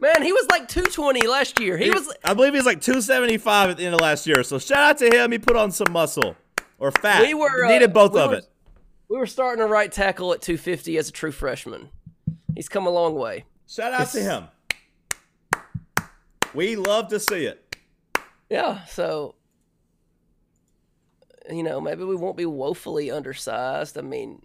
[0.00, 1.76] Man, he was like 220 last year.
[1.78, 4.42] He was I believe he was like 275 at the end of last year.
[4.42, 5.32] So shout out to him.
[5.32, 6.36] He put on some muscle
[6.78, 7.22] or fat.
[7.22, 8.44] We were, uh, needed both we of were- it.
[9.08, 11.88] we were starting a right tackle at 250 as a true freshman.
[12.54, 13.44] He's come a long way.
[13.66, 14.44] Shout out to him.
[16.54, 17.76] We love to see it.
[18.48, 19.34] Yeah, so
[21.50, 23.96] you know, maybe we won't be woefully undersized.
[23.96, 24.42] I mean,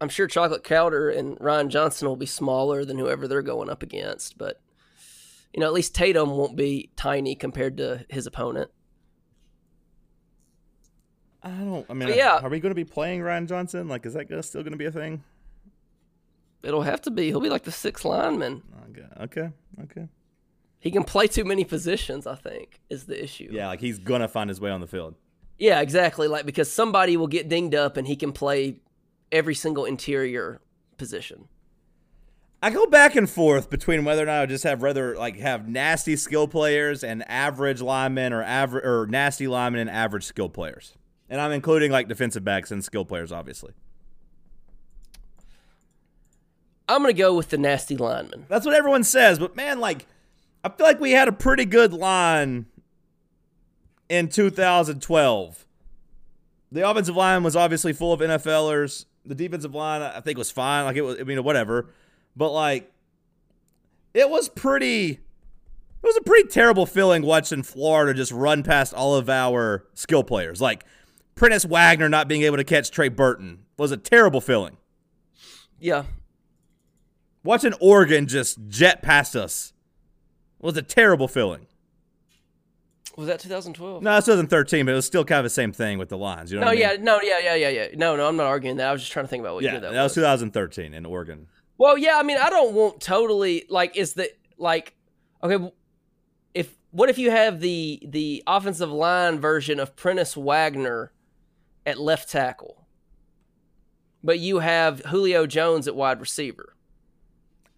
[0.00, 3.82] I'm sure Chocolate Cowder and Ryan Johnson will be smaller than whoever they're going up
[3.82, 4.60] against, but
[5.52, 8.70] you know, at least Tatum won't be tiny compared to his opponent.
[11.42, 11.86] I don't.
[11.88, 12.38] I mean, But yeah.
[12.42, 13.88] are we going to be playing Ryan Johnson?
[13.88, 15.24] Like, is that still going to be a thing?
[16.62, 17.26] It'll have to be.
[17.26, 18.62] He'll be like the sixth lineman.
[18.90, 19.06] Okay.
[19.24, 19.50] Okay.
[19.82, 20.08] Okay.
[20.78, 22.26] He can play too many positions.
[22.26, 23.48] I think is the issue.
[23.50, 25.14] Yeah, like he's gonna find his way on the field.
[25.58, 26.26] Yeah, exactly.
[26.28, 28.76] Like because somebody will get dinged up and he can play
[29.30, 30.60] every single interior
[30.96, 31.48] position.
[32.62, 35.38] I go back and forth between whether or not I would just have rather like
[35.38, 40.50] have nasty skill players and average linemen or average or nasty linemen and average skill
[40.50, 40.94] players.
[41.30, 43.72] And I'm including like defensive backs and skill players, obviously.
[46.90, 48.46] I'm gonna go with the nasty lineman.
[48.48, 50.06] That's what everyone says, but man, like
[50.64, 52.66] I feel like we had a pretty good line
[54.08, 55.66] in 2012.
[56.72, 59.06] The offensive line was obviously full of NFLers.
[59.24, 60.84] The defensive line, I think, was fine.
[60.84, 61.90] Like it was, I mean, whatever.
[62.36, 62.92] But like,
[64.12, 65.20] it was pretty.
[66.02, 70.24] It was a pretty terrible feeling watching Florida just run past all of our skill
[70.24, 70.60] players.
[70.60, 70.84] Like
[71.34, 74.78] Prentiss Waggner not being able to catch Trey Burton was a terrible feeling.
[75.78, 76.04] Yeah,
[77.42, 79.72] Watching Oregon just jet past us
[80.60, 81.66] was a terrible feeling.
[83.16, 84.02] was that 2012?
[84.02, 86.18] No, this wasn't 13, but it was still kind of the same thing with the
[86.18, 86.52] lines.
[86.52, 87.04] You know No, what I yeah, mean?
[87.04, 87.86] no, yeah, yeah, yeah, yeah.
[87.94, 88.88] No, no, I'm not arguing that.
[88.88, 91.06] I was just trying to think about what Yeah, year that, that, was 2013 in
[91.06, 91.46] Oregon.
[91.78, 94.94] Well, yeah, I mean, I don't want totally like is the like
[95.42, 95.72] okay,
[96.52, 101.08] if what if you have the the offensive line version of Prentiss Waggner
[101.86, 102.86] at left tackle,
[104.22, 106.74] but you have Julio Jones at wide receiver.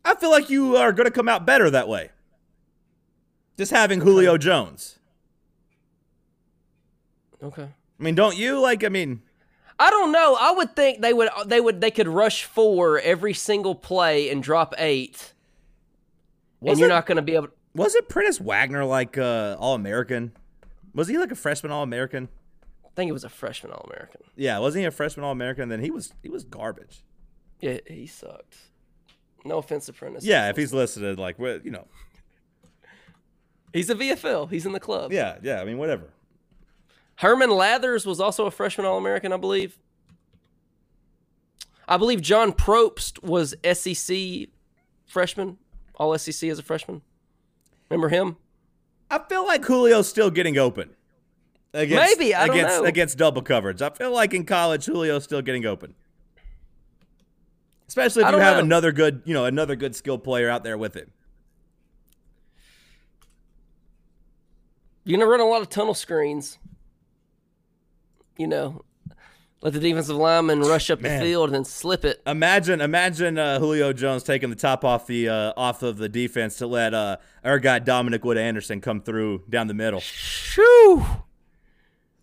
[0.05, 2.11] I feel like you are going to come out better that way.
[3.57, 4.99] Just having Julio Jones.
[7.43, 7.63] Okay.
[7.63, 8.61] I mean, don't you?
[8.61, 9.23] Like, I mean,
[9.79, 10.37] I don't know.
[10.41, 14.43] I would think they would they would they could rush four every single play and
[14.43, 15.33] drop eight,
[16.65, 17.49] and you're it, not going to be able.
[17.49, 20.33] To, was it Prentiss Waggner like uh, All American?
[20.95, 22.29] Was he like a freshman All American?
[22.85, 24.21] I think it was a freshman All American.
[24.37, 25.69] Yeah, wasn't he a freshman All American?
[25.69, 27.03] Then he was he was garbage.
[27.61, 28.57] Yeah, he sucked.
[29.45, 30.25] No offense to Prentiss.
[30.25, 31.87] Yeah, if he's listed like, you know,
[33.73, 34.51] he's a VFL.
[34.51, 35.13] He's in the club.
[35.13, 35.61] yeah, yeah.
[35.61, 36.11] I mean, whatever.
[37.17, 39.79] Herman Lathers was also a freshman All American, I believe.
[41.89, 44.49] I believe John Probst was SEC
[45.07, 45.59] freshman,
[45.97, 47.03] All SEC as a freshman.
[47.91, 48.37] Remember him?
[49.11, 50.91] I feel like Julio's still getting open.
[51.75, 52.85] Against, Maybe, I don't against know.
[52.85, 53.83] against double coverage.
[53.83, 55.95] I feel like in college Julio's still getting open.
[57.93, 58.63] Especially if you have know.
[58.63, 61.11] another good, you know, another good skilled player out there with him.
[65.05, 66.59] You're gonna run a lot of tunnel screens.
[68.39, 68.83] You know,
[69.61, 71.21] let the defensive lineman rush up Man.
[71.21, 72.23] the field and then slip it.
[72.27, 76.57] Imagine, imagine uh, Julio Jones taking the top off the uh, off of the defense
[76.57, 80.01] to let uh, our guy Dominic Wood Anderson come through down the middle.
[80.01, 81.05] Shoo!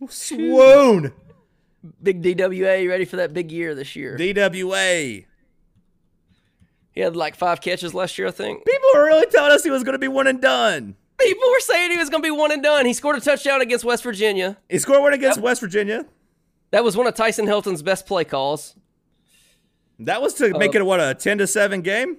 [0.08, 1.14] Swoon,
[2.02, 4.18] Big DWA, you ready for that big year this year?
[4.18, 5.26] DWA.
[6.92, 8.66] He had like five catches last year, I think.
[8.66, 10.96] People were really telling us he was going to be one and done.
[11.20, 12.86] People were saying he was going to be one and done.
[12.86, 14.58] He scored a touchdown against West Virginia.
[14.70, 16.06] He scored one against West Virginia.
[16.72, 18.76] That was one of Tyson Helton's best play calls.
[20.00, 22.18] That was to make uh, it what a ten to seven game.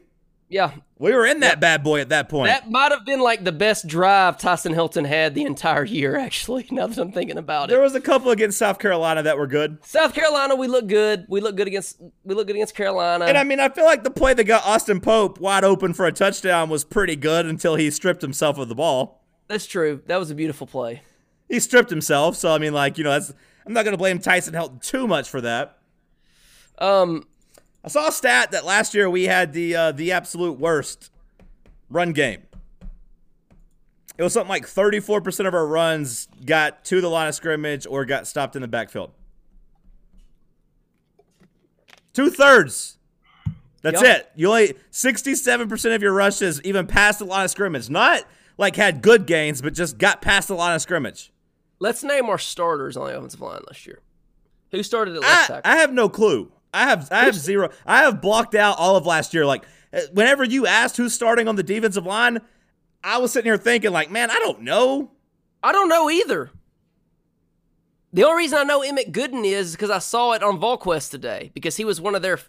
[0.50, 2.48] Yeah, We were in that bad boy at that point.
[2.48, 6.16] that might have been like the best drive Tyson Helton had the entire year.
[6.16, 7.70] Actually, now that I'm thinking about it.
[7.70, 9.78] There was a couple against South Carolina that were good.
[9.86, 11.24] South Carolina, we look good.
[11.28, 12.00] We look good against.
[12.24, 13.26] We look good against Carolina.
[13.26, 16.04] And I mean, I feel like the play that got Austin Pope wide open for
[16.04, 19.22] a touchdown was pretty good until he stripped himself of the ball.
[19.46, 20.02] That's true.
[20.06, 21.02] That was a beautiful play.
[21.48, 23.32] He stripped himself, so I mean, like you know, that's
[23.64, 25.78] I'm not gonna blame Tyson Helton too much for that.
[26.78, 27.26] Um,
[27.84, 31.10] I saw a stat that last year we had the uh, the absolute worst
[31.88, 32.42] run game.
[34.18, 38.04] It was something like 34% of our runs got to the line of scrimmage or
[38.04, 39.12] got stopped in the backfield.
[42.12, 42.98] Two thirds.
[43.82, 44.16] That's Yep.
[44.18, 44.30] it.
[44.36, 47.88] You only 67% of your rushes even passed the line of scrimmage.
[47.88, 48.24] Not
[48.58, 51.32] like had good gains, but just got past the line of scrimmage.
[51.78, 54.00] let's name our starters on the offensive line last year.
[54.70, 55.72] Who started at left I, tackle?
[55.72, 56.52] I have no clue.
[56.72, 57.70] I have I have zero.
[57.87, 59.44] I have blocked out all of last year.
[59.46, 62.40] Like uh, whenever you asked who's starting on the defensive line,
[63.02, 65.11] I was sitting here thinking, like, man, I don't know.
[65.62, 66.50] I don't know either.
[68.12, 71.50] The only reason I know Emmett Gooden is because I saw it on VolQuest today
[71.54, 72.40] because he was one of their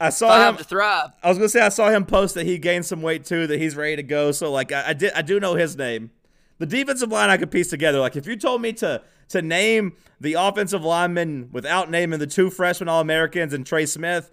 [0.00, 0.56] I saw him.
[0.56, 1.10] to thrive.
[1.22, 3.60] I was gonna say I saw him post that he gained some weight too, that
[3.60, 4.32] he's ready to go.
[4.32, 6.10] So like I, I did, I do know his name.
[6.58, 8.00] The defensive line I could piece together.
[8.00, 12.48] Like if you told me to to name the offensive linemen without naming the two
[12.48, 14.30] freshman All Americans and Trey Smith,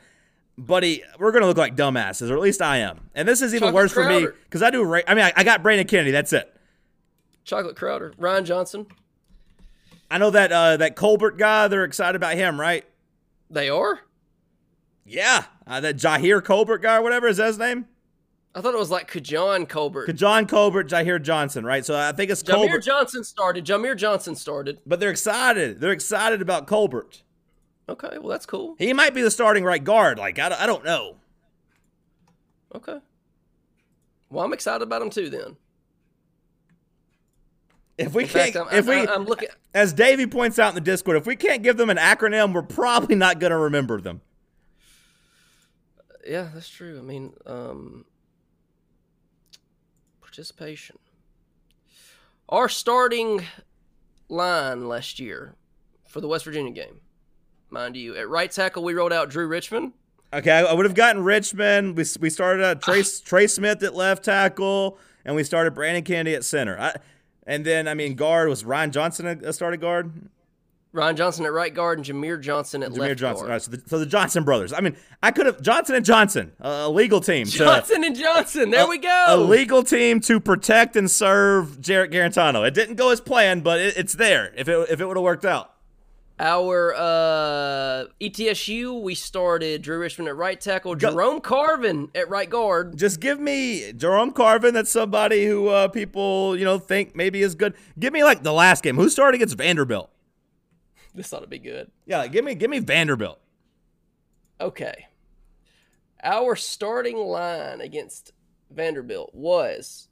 [0.58, 3.10] buddy, we're gonna look like dumbasses, or at least I am.
[3.16, 4.84] And this is even Chocolate worse for me because I do.
[4.84, 6.12] Ra- I mean, I, I got Brandon Kennedy.
[6.12, 6.54] That's it.
[7.44, 8.86] Chocolate Crowder, Ryan Johnson.
[10.12, 11.68] I know that uh, that Colbert guy.
[11.68, 12.86] They're excited about him, right?
[13.50, 14.02] They are.
[15.06, 17.88] Yeah, uh, that Jahir Colbert guy, or whatever is that his name?
[18.56, 20.12] I thought it was like Kajon Colbert.
[20.14, 21.86] John Colbert, Jahir Johnson, right?
[21.86, 22.80] So I think it's Jameer Colbert.
[22.80, 23.64] Johnson started.
[23.66, 24.80] Jameer Johnson started.
[24.88, 25.80] But they're excited.
[25.80, 27.22] They're excited about Colbert.
[27.88, 28.76] Okay, well that's cool.
[28.80, 30.18] He might be the starting right guard.
[30.18, 31.16] Like I, don't- I don't know.
[32.76, 33.00] Okay.
[34.30, 35.30] Well, I'm excited about him too.
[35.30, 35.58] Then,
[37.98, 39.50] If we fact, can't, I'm, if we, I'm looking.
[39.74, 42.62] as Davey points out in the Discord, if we can't give them an acronym, we're
[42.62, 44.22] probably not going to remember them.
[46.28, 47.00] Yeah, that's true.
[47.00, 48.06] I mean, um,
[50.30, 51.00] participation.
[52.50, 53.42] Our starting
[54.28, 55.56] line last year
[56.08, 57.02] for the West Virginia game,
[57.72, 59.94] mind you, at right tackle we rolled out Drew Richmond.
[60.32, 61.98] Okay, I, would have gotten Richmond.
[61.98, 63.22] We, we started at Trey, ah.
[63.26, 66.80] Trey Smith at left tackle, and we started Brandon Kennedy at center.
[66.80, 66.96] I,
[67.48, 70.30] and then, I mean, guard was Ryan Johnson a, a starting guard.
[70.92, 73.46] Ryan Johnson at right guard and Jameer Johnson at Jameer left Johnson.
[73.46, 73.50] guard.
[73.52, 74.74] Right, so the, so the Johnson brothers.
[74.74, 77.46] I mean, I could have Johnson and Johnson, a legal team.
[77.46, 78.72] to- Johnson and Johnson.
[78.72, 79.26] There we go.
[79.28, 82.68] a legal team to protect and serve Jarrett Guarantano.
[82.68, 84.52] It didn't go as planned, but it, it's there.
[84.58, 85.76] If it if it would have worked out,
[86.40, 92.98] Our uh, ETSU, we started Drew Richmond at right tackle, Jerome Carvin at right guard.
[92.98, 94.74] just give me Jerome Carvin.
[94.74, 97.76] That's somebody who uh, people you know think maybe is good.
[98.00, 98.96] Give me like the last game.
[98.96, 100.10] Who started against Vanderbilt?
[101.20, 101.92] This ought to be good.
[102.06, 103.42] Yeah, give me give me Vanderbilt.
[104.62, 105.08] Okay.
[106.24, 108.32] Our starting line against
[108.72, 110.08] Vanderbilt was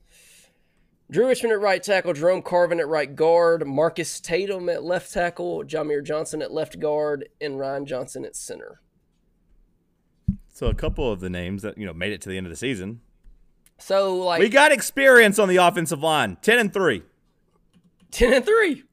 [1.10, 5.64] Drew Richmond at right tackle, Jerome Carvin at right guard, Marcus Tatum at left tackle,
[5.64, 8.82] Jameer Johnson at left guard, and Ryan Johnson at center.
[10.50, 12.52] So a couple of the names that you know made it to the end of
[12.52, 13.00] the season.
[13.78, 16.36] So like We got experience on the offensive line.
[16.42, 17.04] Ten and three.
[18.12, 18.84] 10 and 3.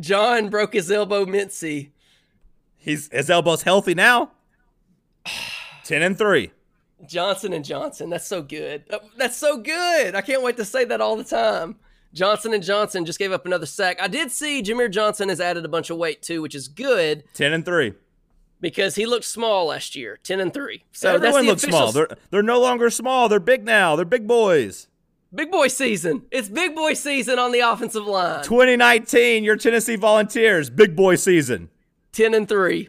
[0.00, 1.90] John broke his elbow mincy.
[2.76, 4.32] He's his elbow's healthy now.
[5.84, 6.50] Ten and three.
[7.06, 8.10] Johnson and Johnson.
[8.10, 8.84] That's so good.
[8.90, 10.14] Uh, That's so good.
[10.14, 11.76] I can't wait to say that all the time.
[12.14, 14.00] Johnson and Johnson just gave up another sack.
[14.00, 17.24] I did see Jameer Johnson has added a bunch of weight too, which is good
[17.34, 17.94] Ten and three.
[18.60, 20.84] because he looked small last year, ten and three.
[20.92, 21.92] So Everyone that's looks official small.
[21.92, 23.28] They're they're no longer small.
[23.28, 23.96] They're big now.
[23.96, 24.88] They're big boys.
[25.34, 26.26] Big boy season.
[26.30, 28.42] It's big boy season on the offensive line.
[28.44, 31.70] 2019, your Tennessee Volunteers, big boy season.
[32.12, 32.88] Ten and three.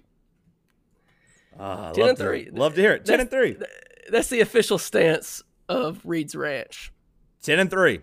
[1.59, 2.49] Ah, 10 love and to- three.
[2.51, 3.05] Love to hear it.
[3.05, 3.57] 10 and 3.
[4.09, 6.91] That's the official stance of Reed's Ranch.
[7.43, 8.01] 10 and 3.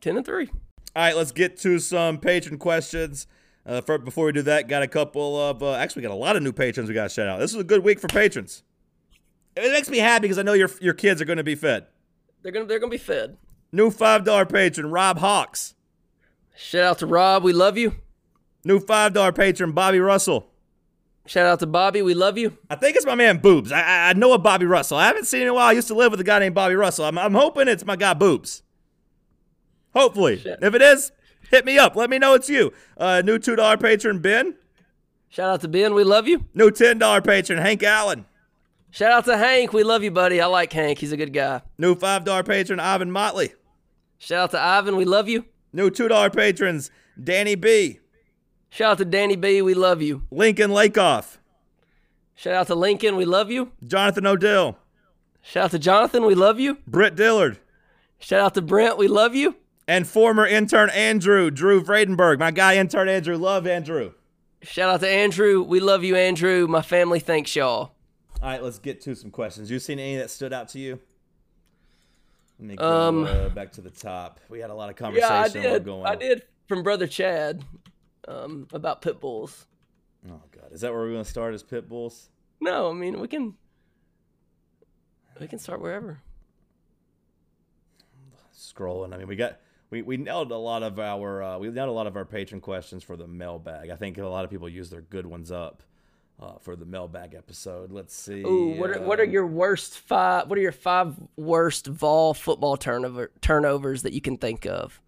[0.00, 0.50] Ten and three.
[0.94, 3.26] All right, let's get to some patron questions.
[3.64, 6.18] Uh, for, before we do that, got a couple of, uh, actually, we got a
[6.18, 7.38] lot of new patrons we got to shout out.
[7.38, 8.62] This is a good week for patrons.
[9.56, 11.86] It makes me happy because I know your your kids are going to be fed.
[12.44, 13.38] They're gonna they're gonna be fed.
[13.72, 15.74] New $5 patron, Rob Hawks.
[16.54, 17.42] Shout out to Rob.
[17.42, 17.96] We love you.
[18.64, 20.46] New $5 patron, Bobby Russell.
[21.26, 22.02] Shout out to Bobby.
[22.02, 22.56] We love you.
[22.70, 23.72] I think it's my man Boobs.
[23.72, 24.98] I, I, I know a Bobby Russell.
[24.98, 25.66] I haven't seen him in a while.
[25.66, 27.06] I used to live with a guy named Bobby Russell.
[27.06, 28.62] I'm, I'm hoping it's my guy Boobs.
[29.94, 30.36] Hopefully.
[30.36, 30.58] Shit.
[30.62, 31.12] If it is,
[31.50, 31.96] hit me up.
[31.96, 32.72] Let me know it's you.
[32.96, 34.54] Uh, new $2 patron, Ben.
[35.30, 35.94] Shout out to Ben.
[35.94, 36.44] We love you.
[36.52, 38.26] New $10 patron, Hank Allen.
[38.94, 39.72] Shout out to Hank.
[39.72, 40.40] We love you, buddy.
[40.40, 41.00] I like Hank.
[41.00, 41.62] He's a good guy.
[41.78, 43.52] New $5 patron, Ivan Motley.
[44.18, 44.94] Shout out to Ivan.
[44.94, 45.46] We love you.
[45.72, 47.98] New $2 patrons, Danny B.
[48.70, 49.60] Shout out to Danny B.
[49.62, 50.22] We love you.
[50.30, 51.40] Lincoln Lakeoff.
[52.36, 53.16] Shout out to Lincoln.
[53.16, 53.72] We love you.
[53.84, 54.78] Jonathan Odell.
[55.42, 56.24] Shout out to Jonathan.
[56.24, 56.78] We love you.
[56.86, 57.58] Britt Dillard.
[58.20, 58.96] Shout out to Brent.
[58.96, 59.56] We love you.
[59.88, 62.38] And former intern Andrew, Drew Vradenberg.
[62.38, 63.36] My guy, intern Andrew.
[63.36, 64.12] Love Andrew.
[64.62, 65.64] Shout out to Andrew.
[65.64, 66.68] We love you, Andrew.
[66.68, 67.93] My family thanks y'all.
[68.44, 69.70] All right, let's get to some questions.
[69.70, 71.00] You seen any that stood out to you?
[72.58, 74.38] Let me go Um, uh, back to the top.
[74.50, 75.62] We had a lot of conversation.
[75.62, 75.84] Yeah, I did.
[75.86, 77.64] Going I did from brother Chad
[78.28, 79.66] um, about pit bulls.
[80.28, 81.54] Oh god, is that where we're going to start?
[81.54, 82.28] As pit bulls?
[82.60, 83.54] No, I mean we can
[85.40, 86.20] we can start wherever.
[88.54, 89.14] Scrolling.
[89.14, 91.92] I mean, we got we, we nailed a lot of our uh, we nailed a
[91.92, 93.88] lot of our patron questions for the mailbag.
[93.88, 95.82] I think a lot of people use their good ones up.
[96.40, 97.92] Uh, for the mailbag episode.
[97.92, 98.42] Let's see.
[98.42, 100.48] Ooh, what are, what are um, your worst five?
[100.48, 105.00] What are your five worst Vol football turnover turnovers that you can think of?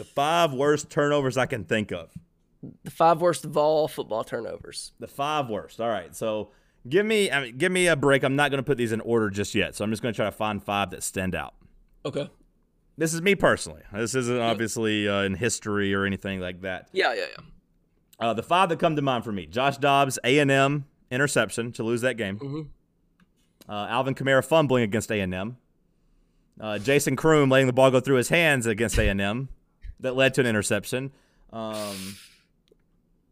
[0.00, 2.10] the five worst turnovers I can think of?
[2.84, 4.92] The five worst Vol football turnovers.
[4.98, 5.78] The five worst.
[5.78, 6.16] All right.
[6.16, 6.52] So
[6.88, 8.22] give me I mean, give me a break.
[8.22, 9.74] I'm not going to put these in order just yet.
[9.74, 11.54] So I'm just going to try to find five that stand out.
[12.06, 12.30] Okay.
[12.96, 13.82] This is me personally.
[13.92, 16.88] This isn't obviously uh, in history or anything like that.
[16.92, 17.44] Yeah, yeah, yeah.
[18.20, 21.72] Uh, the five that come to mind for me: Josh Dobbs, A and M interception
[21.72, 22.70] to lose that game.
[23.68, 25.56] Uh, Alvin Kamara fumbling against A and M.
[26.60, 29.48] Uh, Jason Croom letting the ball go through his hands against A and M,
[30.00, 31.10] that led to an interception.
[31.52, 32.16] Um,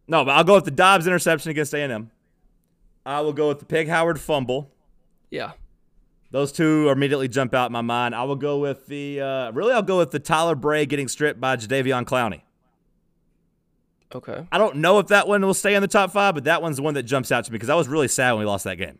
[0.07, 2.11] no, but I'll go with the Dobbs interception against A and M.
[3.05, 4.71] I will go with the Pig Howard fumble.
[5.31, 5.53] Yeah.
[6.31, 8.15] Those two immediately jump out in my mind.
[8.15, 9.73] I will go with the uh, really.
[9.73, 12.43] I'll go with the Tyler Bray getting stripped by Jadeveon Clowney.
[14.15, 14.47] Okay.
[14.51, 16.77] I don't know if that one will stay in the top five, but that one's
[16.77, 18.65] the one that jumps out to me because I was really sad when we lost
[18.65, 18.99] that game.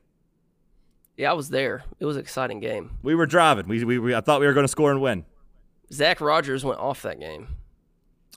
[1.17, 1.83] Yeah, I was there.
[1.99, 2.91] It was an exciting game.
[3.03, 3.67] We were driving.
[3.67, 5.25] We, we, we I thought we were going to score and win.
[5.93, 7.49] Zach Rogers went off that game.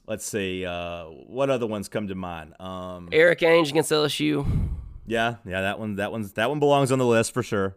[0.07, 0.65] Let's see.
[0.65, 2.59] Uh, what other ones come to mind?
[2.59, 4.69] Um, Eric Ainge against LSU.
[5.05, 7.75] yeah, yeah, that one, that one's that one belongs on the list for sure.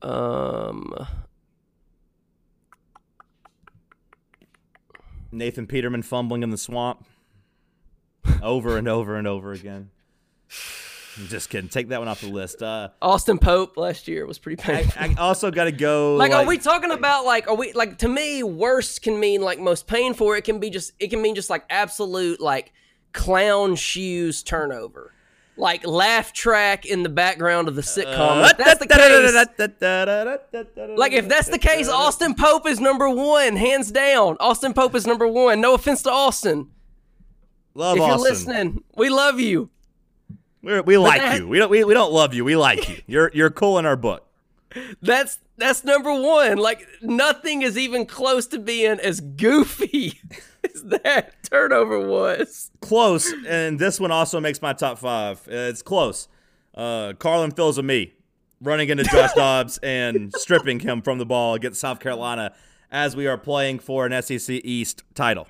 [0.00, 0.94] Um,
[5.34, 7.04] Nathan Peterman fumbling in the swamp,
[8.42, 9.90] over and over and over again.
[11.16, 11.68] I'm just kidding.
[11.68, 12.62] Take that one off the list.
[12.62, 15.00] Uh, Austin Pope last year was pretty painful.
[15.00, 16.16] I also got to go.
[16.16, 19.60] like, are we talking about like are we like to me worst can mean like
[19.60, 22.72] most painful it can be just it can mean just like absolute like
[23.12, 25.12] clown shoes turnover
[25.56, 28.98] like laugh track in the background of the sitcom uh, if that's the case
[30.98, 35.06] like if that's the case austin pope is number one hands down austin pope is
[35.06, 36.68] number one no offense to austin
[37.74, 39.70] love if you're listening we love you
[40.62, 41.48] We're, we like that- you.
[41.48, 41.70] We don't.
[41.70, 42.44] We, we don't love you.
[42.44, 42.96] We like you.
[43.06, 44.26] You're you're cool in our book.
[45.02, 50.20] that's that's number one like nothing is even close to being as goofy
[50.74, 55.40] as that turnover was Close, and this one also makes my top five.
[55.46, 56.28] It's close.
[56.74, 58.14] Uh, Carlin Phil's of me
[58.60, 62.52] running into Josh Dobbs and stripping him from the ball against South Carolina
[62.90, 65.46] as we are playing for an SEC East title.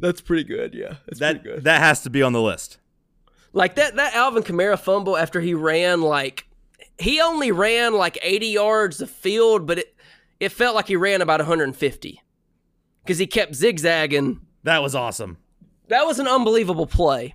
[0.00, 0.94] That's pretty good, yeah.
[1.06, 1.64] That's That good?
[1.64, 2.78] that has to be on the list.
[3.52, 6.48] Like that that Alvin Kamara fumble after he ran like
[6.98, 9.94] he only ran like 80 yards of field, but it
[10.40, 12.20] it felt like he ran about 150
[13.04, 14.40] because he kept zigzagging.
[14.64, 15.38] That was awesome.
[15.88, 17.34] That was an unbelievable play.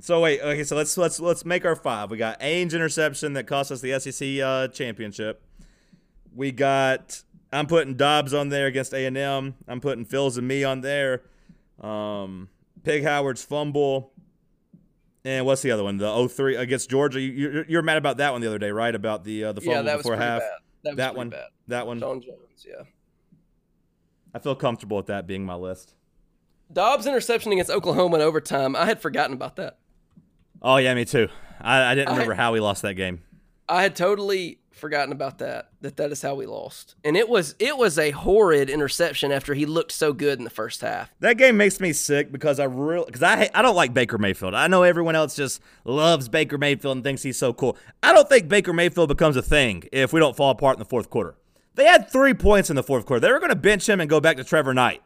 [0.00, 2.10] So wait, okay, so let's let's let's make our five.
[2.10, 5.42] We got Ainge interception that cost us the SEC uh, championship.
[6.34, 7.22] We got
[7.52, 9.54] I'm putting Dobbs on there against A and M.
[9.68, 11.22] I'm putting Phil's and me on there.
[11.80, 12.48] Um,
[12.82, 14.12] Pig Howard's fumble.
[15.24, 15.98] And what's the other one?
[15.98, 17.20] The 03 against Georgia.
[17.20, 18.92] You, you, you were mad about that one the other day, right?
[18.92, 20.40] About the uh, the fumble yeah, that was before pretty half.
[20.40, 20.50] bad.
[20.82, 21.30] That, was That one.
[21.30, 21.44] bad.
[21.68, 22.00] That one.
[22.00, 22.82] John Jones, yeah.
[24.34, 25.94] I feel comfortable with that being my list.
[26.72, 28.74] Dobbs interception against Oklahoma in overtime.
[28.74, 29.78] I had forgotten about that.
[30.62, 31.28] Oh yeah, me too.
[31.60, 33.22] I, I didn't I- remember how we lost that game.
[33.68, 35.68] I had totally forgotten about that.
[35.82, 36.94] That that is how we lost.
[37.04, 40.50] And it was it was a horrid interception after he looked so good in the
[40.50, 41.10] first half.
[41.20, 44.54] That game makes me sick because I really because I I don't like Baker Mayfield.
[44.54, 47.76] I know everyone else just loves Baker Mayfield and thinks he's so cool.
[48.02, 50.84] I don't think Baker Mayfield becomes a thing if we don't fall apart in the
[50.86, 51.34] fourth quarter.
[51.74, 53.20] They had three points in the fourth quarter.
[53.20, 55.02] They were going to bench him and go back to Trevor Knight.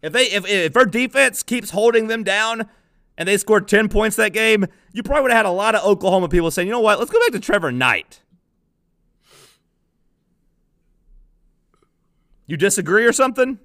[0.00, 2.68] If they if if their defense keeps holding them down
[3.16, 5.84] and they scored ten points that game, you probably would have had a lot of
[5.84, 8.22] Oklahoma people saying, you know what, let's go back to Trevor Knight.
[12.46, 13.58] You disagree or something?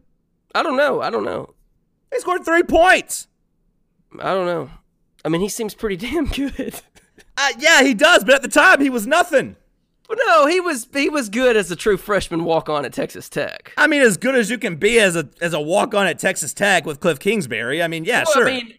[0.53, 1.01] I don't know.
[1.01, 1.53] I don't know.
[2.11, 3.27] They scored three points.
[4.19, 4.69] I don't know.
[5.23, 6.81] I mean, he seems pretty damn good.
[7.37, 9.55] Uh, yeah, he does, but at the time he was nothing.
[10.07, 13.29] But no, he was he was good as a true freshman walk on at Texas
[13.29, 13.71] Tech.
[13.77, 16.19] I mean, as good as you can be as a as a walk on at
[16.19, 17.81] Texas Tech with Cliff Kingsbury.
[17.81, 18.49] I mean, yeah, Well, sure.
[18.49, 18.73] I mean,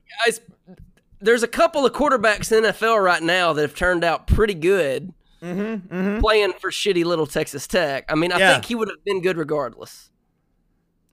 [1.20, 4.52] there's a couple of quarterbacks in the NFL right now that have turned out pretty
[4.54, 6.20] good mm-hmm, mm-hmm.
[6.20, 8.04] playing for shitty little Texas Tech.
[8.10, 8.52] I mean, I Yeah.
[8.52, 10.10] think he would have been good regardless.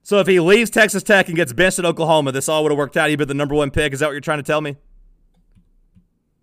[0.02, 2.78] so if he leaves Texas Tech and gets benched at Oklahoma, this all would have
[2.78, 3.08] worked out.
[3.08, 3.94] He'd been the number one pick.
[3.94, 4.76] Is that what you're trying to tell me?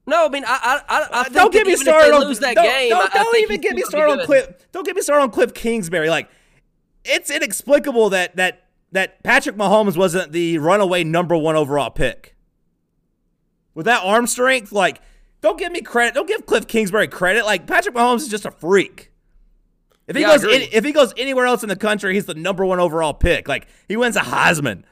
[0.10, 2.40] No, I mean, I I, I, I uh, don't that get me started on lose
[2.40, 2.90] that don't, game.
[2.90, 4.26] Don't, don't think even get me started on.
[4.26, 4.72] Cliff.
[4.72, 6.10] Don't get me started on Cliff Kingsbury.
[6.10, 6.30] Like,
[7.06, 12.36] it's inexplicable that that that Patrick Mahomes wasn't the runaway number one overall pick.
[13.76, 15.00] With that arm strength, like,
[15.42, 16.16] don't give me credit.
[16.16, 17.46] Don't give Cliff Kingsbury credit.
[17.46, 19.12] Like, Patrick Mahomes is just a freak.
[20.08, 22.34] If he Yeah, goes, any, if he goes anywhere else in the country, he's the
[22.34, 23.48] number one overall pick.
[23.48, 24.84] Like, he wins a Heisman.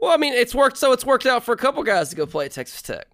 [0.00, 0.76] Well, I mean, it's worked.
[0.76, 3.06] So it's worked out for a couple guys to go play at Texas Tech.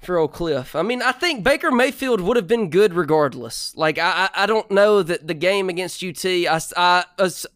[0.00, 3.76] For Oak Cliff, I mean, I think Baker Mayfield would have been good regardless.
[3.76, 6.24] Like, I, I, I don't know that the game against UT.
[6.24, 7.04] I, I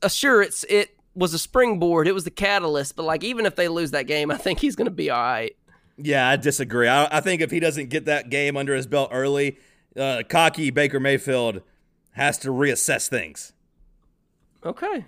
[0.02, 2.06] assure it's it was a springboard.
[2.06, 2.96] It was the catalyst.
[2.96, 5.22] But like, even if they lose that game, I think he's going to be all
[5.22, 5.56] right.
[5.96, 6.88] Yeah, I disagree.
[6.88, 9.58] I, I, think if he doesn't get that game under his belt early,
[9.96, 11.62] uh, cocky Baker Mayfield
[12.12, 13.52] has to reassess things.
[14.64, 15.04] Okay.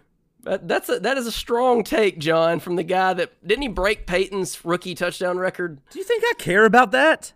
[0.46, 4.06] That's a, that is a strong take, John, from the guy that didn't he break
[4.06, 5.80] Peyton's rookie touchdown record?
[5.90, 7.32] Do you think I care about that?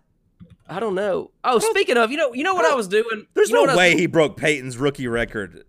[0.69, 1.31] I don't know.
[1.43, 3.27] Oh, speaking of, you know, you know what I was doing.
[3.33, 5.65] There's you know no way he broke Peyton's rookie record.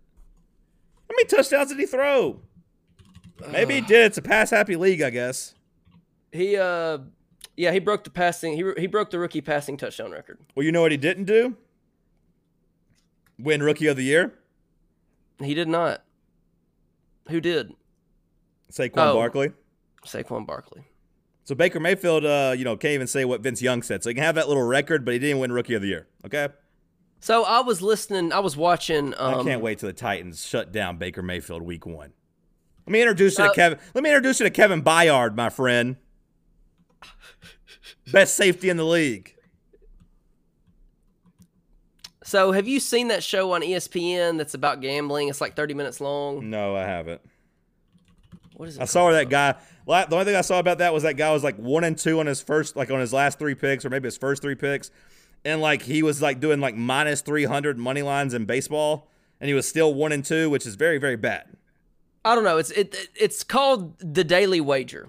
[1.08, 2.40] How many touchdowns did he throw?
[3.50, 4.06] Maybe he did.
[4.06, 5.54] It's a pass happy league, I guess.
[6.30, 6.98] He uh,
[7.56, 8.54] yeah, he broke the passing.
[8.54, 10.38] He he broke the rookie passing touchdown record.
[10.54, 11.56] Well, you know what he didn't do?
[13.38, 14.34] Win rookie of the year.
[15.40, 16.04] He did not.
[17.28, 17.74] Who did?
[18.70, 19.52] Saquon oh, Barkley.
[20.04, 20.84] Saquon Barkley.
[21.44, 24.02] So Baker Mayfield, uh, you know, can't even say what Vince Young said.
[24.02, 26.06] So he can have that little record, but he didn't win Rookie of the Year.
[26.24, 26.48] Okay.
[27.20, 28.32] So I was listening.
[28.32, 29.14] I was watching.
[29.16, 32.12] Um, I can't wait till the Titans shut down Baker Mayfield Week One.
[32.86, 33.78] Let me introduce you to Kevin.
[33.94, 35.96] Let me introduce you to Kevin Byard, my friend.
[38.10, 39.36] Best safety in the league.
[42.24, 45.28] So, have you seen that show on ESPN that's about gambling?
[45.28, 46.48] It's like 30 minutes long.
[46.50, 47.20] No, I haven't.
[48.54, 48.82] What is it?
[48.82, 49.54] I saw where that guy.
[49.86, 52.20] The only thing I saw about that was that guy was like one and two
[52.20, 54.90] on his first, like on his last three picks, or maybe his first three picks,
[55.44, 59.08] and like he was like doing like minus 300 money lines in baseball,
[59.40, 61.46] and he was still one and two, which is very very bad.
[62.24, 62.58] I don't know.
[62.58, 65.08] It's it it's called the Daily Wager,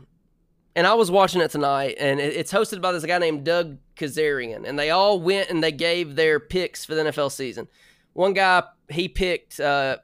[0.76, 4.67] and I was watching it tonight, and it's hosted by this guy named Doug Kezirian,
[4.67, 7.67] and they all went and they gave their picks for the NFL season.
[8.13, 9.97] One guy he picked, uh,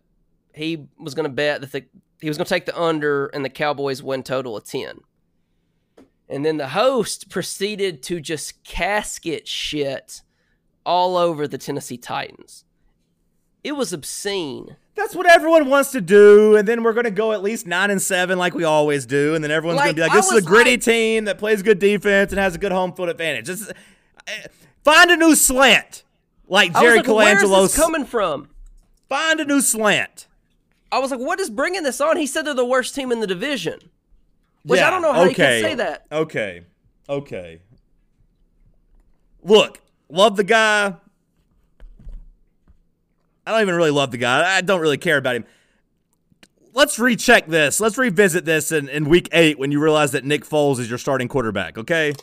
[0.54, 1.86] he was going to bet that the,
[2.22, 5.00] he was going to take the under and the Cowboys win total of ten.
[6.28, 10.22] And then the host proceeded to just casket shit
[10.86, 12.66] all over the Tennessee Titans.
[13.64, 17.32] It was obscene that's what everyone wants to do, and then we're going to go
[17.32, 20.02] at least nine and seven like we always do, and then everyone's like, going to
[20.02, 22.58] be like, "This is a gritty like, team that plays good defense and has a
[22.58, 24.32] good home field advantage." Just, uh,
[24.84, 26.04] find a new slant,
[26.48, 27.62] like Jerry like, Colangelo.
[27.62, 28.50] Where's coming from?
[29.08, 30.28] Find a new slant.
[30.92, 33.22] I was like, "What is bringing this on?" He said they're the worst team in
[33.22, 33.80] the division,
[34.64, 35.30] which yeah, I don't know how okay.
[35.30, 36.06] you can say that.
[36.12, 36.64] Okay,
[37.08, 37.62] okay.
[39.42, 39.80] Look,
[40.10, 40.96] love the guy.
[43.50, 44.58] I don't even really love the guy.
[44.58, 45.46] I don't really care about him.
[46.76, 47.80] Let's recheck this.
[47.80, 51.00] Let's revisit this in, in week eight when you realize that Nick Foles is your
[51.00, 51.76] starting quarterback.
[51.76, 52.14] Okay.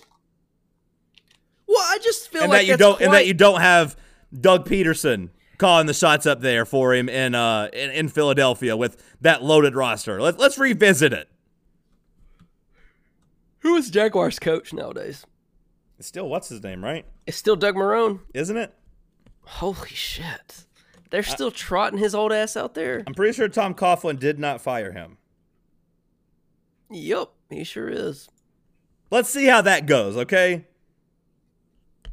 [1.66, 3.04] Well, I just feel and like that you don't quite...
[3.06, 3.96] and that you don't have
[4.40, 9.02] Doug Pederson calling the shots up there for him in uh in, in Philadelphia with
[9.20, 10.22] that loaded roster.
[10.22, 11.28] Let, let's revisit it.
[13.60, 15.26] Who is Jaguars coach nowadays?
[15.98, 17.04] It's still what's his name, right?
[17.26, 18.72] It's still Doug Marrone, isn't it?
[19.42, 20.65] Holy shit!
[21.10, 23.02] They're still trotting his old ass out there.
[23.06, 25.18] I'm pretty sure Tom Coughlin did not fire him.
[26.90, 28.28] Yup, he sure is.
[29.10, 30.66] Let's see how that goes, okay?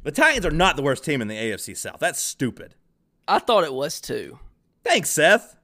[0.04, 1.98] The Titans are not the worst team in the AFC South.
[1.98, 2.74] That's stupid.
[3.26, 4.38] I thought it was too.
[4.84, 5.56] Thanks, Seth.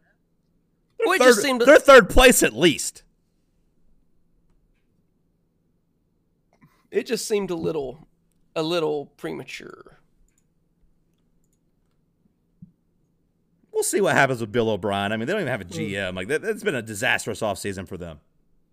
[0.99, 3.03] They're, well, third, to- they're third place at least.
[6.91, 8.09] It just seemed a little
[8.57, 10.00] a little premature.
[13.81, 15.11] We'll see what happens with Bill O'Brien.
[15.11, 16.15] I mean, they don't even have a GM.
[16.15, 18.21] Like that, has been a disastrous offseason for them.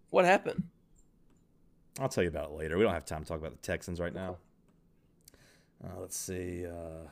[0.10, 0.64] What happened?
[1.98, 2.78] I'll tell you about it later.
[2.78, 4.36] We don't have time to talk about the Texans right now.
[5.82, 6.66] Uh, let's see.
[6.66, 7.08] Uh,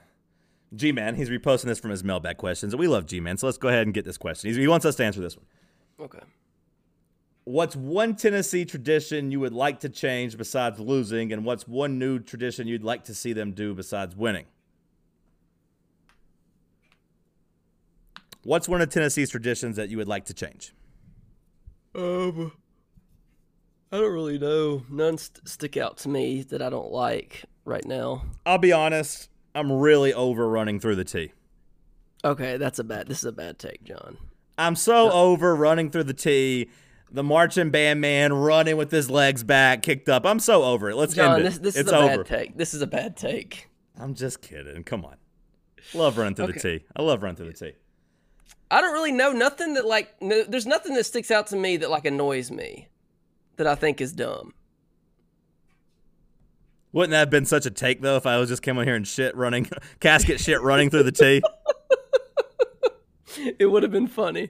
[0.76, 2.76] G Man, he's reposting this from his mailbag questions.
[2.76, 4.50] We love G Man, so let's go ahead and get this question.
[4.50, 5.46] He's, he wants us to answer this one.
[6.02, 6.20] Okay.
[7.46, 12.20] What's one Tennessee tradition you would like to change besides losing, and what's one new
[12.20, 14.48] tradition you'd like to see them do besides winning?
[18.46, 20.72] What's one of Tennessee's traditions that you would like to change?
[21.96, 22.52] Um,
[23.92, 24.84] I don't really know.
[24.88, 28.22] None st- stick out to me that I don't like right now.
[28.46, 29.30] I'll be honest.
[29.56, 31.32] I'm really over running through the T.
[32.24, 33.08] Okay, that's a bad.
[33.08, 34.20] This is a bad take, John.
[34.60, 36.70] I'm so over running through the T.
[37.12, 40.24] The marching band man running with his legs back, kicked up.
[40.24, 40.96] I'm so over it.
[40.98, 41.44] Let's John, end it.
[41.46, 42.18] This, this it's is a over.
[42.18, 42.58] bad take.
[42.58, 43.72] This is a bad take.
[44.00, 44.84] I'm just kidding.
[44.84, 45.16] Come on.
[45.96, 46.60] Love running through okay.
[46.60, 46.86] the T.
[46.96, 47.74] I love running through the T.
[48.72, 51.78] I don't really know nothing that like no, there's nothing that sticks out to me
[51.78, 52.90] that like annoys me
[53.58, 54.54] that I think is dumb.
[56.92, 58.96] Wouldn't that have been such a take though if I was just came on here
[58.96, 61.42] and shit running casket shit running through the T?
[63.60, 64.50] it would have been funny.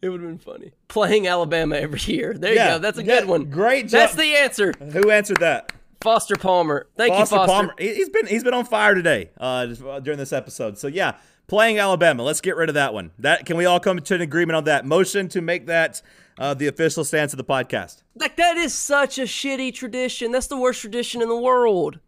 [0.00, 0.72] It would have been funny.
[0.86, 2.34] Playing Alabama every year.
[2.34, 2.78] There you go.
[2.78, 3.50] That's a yeah, good one.
[3.50, 3.90] great job.
[3.92, 4.72] That's the answer.
[4.92, 5.72] Who answered that?
[6.00, 6.86] Foster Palmer.
[6.96, 7.52] Thank Foster you, Foster.
[7.52, 7.74] Palmer.
[7.78, 10.78] He- He's been he's been on fire today uh, uh, during this episode.
[10.78, 11.16] So yeah,
[11.48, 12.22] playing Alabama.
[12.22, 13.10] Let's get rid of that one.
[13.18, 16.00] That can we all come to an agreement on that motion to make that
[16.38, 18.02] uh, the official stance of the podcast?
[18.14, 20.30] Like that is such a shitty tradition.
[20.30, 21.98] That's the worst tradition in the world.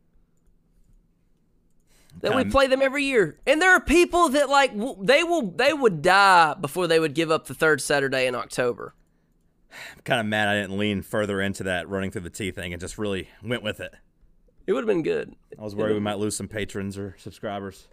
[2.21, 5.73] That we play them every year, and there are people that like they will they
[5.73, 8.95] would die before they would give up the third Saturday in October.
[9.97, 12.75] I'm kind of mad I didn't lean further into that running through the T thing
[12.75, 13.95] and just really went with it.
[14.67, 15.35] It would have been good.
[15.59, 17.89] I was worried we might lose some patrons or subscribers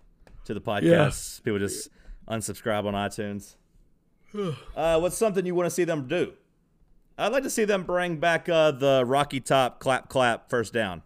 [0.48, 1.43] to the podcast.
[1.43, 1.89] People just
[2.28, 3.56] unsubscribe on iTunes.
[4.76, 6.34] uh, what's something you want to see them do?
[7.18, 11.02] I'd like to see them bring back uh, the Rocky Top clap clap first down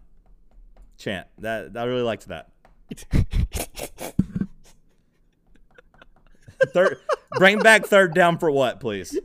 [0.97, 1.27] chant.
[1.39, 2.49] That I really liked that.
[6.73, 6.97] third,
[7.37, 9.17] bring back third down for what, please?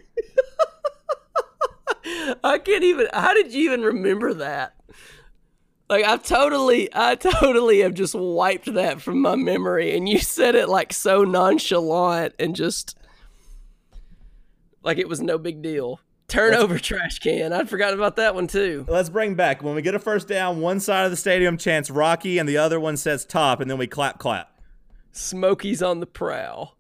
[2.45, 3.09] I can't even.
[3.13, 4.77] How did you even remember that?
[5.89, 10.55] Like I've totally, I totally have just wiped that from my memory, and you said
[10.55, 12.97] it like so nonchalant and just
[14.83, 16.01] like it was no big deal.
[16.29, 17.53] Turnover trash can.
[17.53, 18.85] I'd forgotten about that one too.
[18.89, 20.61] Let's bring back when we get a first down.
[20.61, 23.79] One side of the stadium chants Rocky, and the other one says top, and then
[23.79, 24.51] we clap clap.
[25.13, 26.77] Smokey's on the prowl.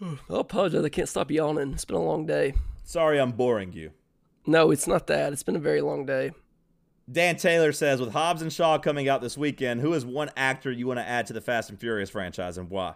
[0.02, 0.82] I apologize.
[0.82, 1.74] I can't stop yawning.
[1.74, 2.54] It's been a long day.
[2.84, 3.90] Sorry, I'm boring you.
[4.46, 5.32] No, it's not that.
[5.32, 6.32] It's been a very long day.
[7.10, 10.70] Dan Taylor says, with Hobbs and Shaw coming out this weekend, who is one actor
[10.70, 12.94] you want to add to the Fast and Furious franchise and why?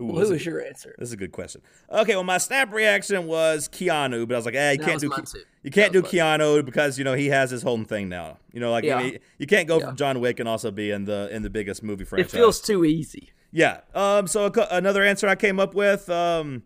[0.00, 0.94] Ooh, Well, this, who is, is your answer?
[0.98, 1.60] this is a good question.
[1.90, 5.00] Okay, well, my snap reaction was Keanu, but I was like, eh, you That can't
[5.00, 7.82] do mine Ke- you can't do was Keanu because you know he has his whole
[7.84, 8.38] thing now.
[8.52, 9.00] You know, like Yeah.
[9.02, 9.86] you, you can't go Yeah.
[9.88, 12.32] from John Wick and also be in the in the biggest movie franchise.
[12.32, 13.32] It feels too easy.
[13.52, 13.80] yeah.
[13.94, 14.26] Um.
[14.26, 16.62] So a, another answer I came up with, um, Ke-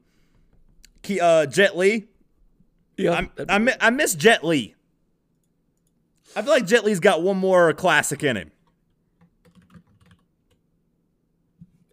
[1.20, 2.06] uh, Jet Li.
[2.96, 3.12] Yeah,
[3.48, 4.74] I'm, I, I miss Jet Li.
[6.34, 8.50] I feel like Jet Li's got one more classic in him.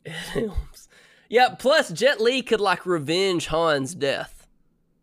[1.30, 1.50] yeah.
[1.58, 4.48] Plus, Jet Li could like revenge Han's death.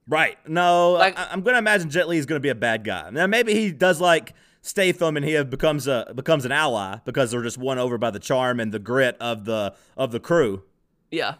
[0.08, 0.36] Right.
[0.48, 2.84] No, Like- I, I'm going to imagine Jet Li is going to be a bad
[2.84, 3.10] guy.
[3.10, 7.42] Now, maybe he does like Statham and he becomes a becomes an ally because they're
[7.42, 10.64] just won over by the charm and the grit of the of the crew.
[11.10, 11.36] Yeah,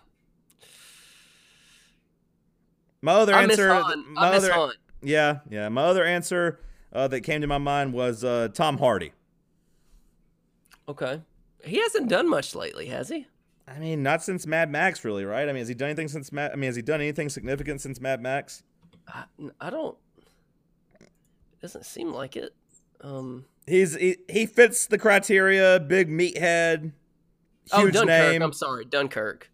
[3.03, 4.72] My other I answer, my I miss other, Han.
[5.03, 5.68] yeah, yeah.
[5.70, 6.61] My other answer
[6.92, 9.12] uh, that came to my mind was uh, Tom Hardy.
[10.88, 11.22] Okay,
[11.64, 13.26] he hasn't done much lately, has he?
[13.66, 15.48] I mean, not since Mad Max, really, right?
[15.48, 16.51] I mean, has he done anything since Mad?
[16.53, 18.64] I mean, has he done anything significant since Mad Max?
[19.09, 19.24] I,
[19.61, 19.96] I don't.
[21.62, 22.55] Doesn't seem like it.
[23.01, 23.46] Um.
[23.66, 25.78] He's he, he fits the criteria.
[25.78, 26.92] Big meathead, huge
[27.72, 28.07] oh, Dunkirk.
[28.07, 28.42] name.
[28.42, 29.51] I'm sorry, Dunkirk.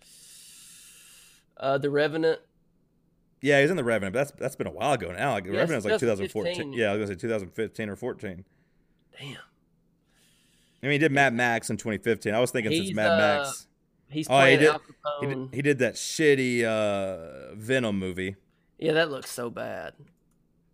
[1.58, 2.40] Uh, the Revenant.
[3.40, 4.12] Yeah, he's in the Revenant.
[4.14, 5.32] But that's that's been a while ago now.
[5.32, 6.72] Like the Yes, Revenant was like 2014.
[6.72, 8.44] Yeah, I was gonna say 2015 or 14.
[9.18, 9.36] Damn.
[10.82, 12.34] I mean, he did Mad Max in 2015.
[12.34, 13.66] I was thinking since He's, Mad uh, Max.
[14.08, 14.76] He's Oh, he did-
[15.20, 18.36] He did, he did that shitty uh, Venom movie.
[18.78, 19.94] Yeah, that looks so bad.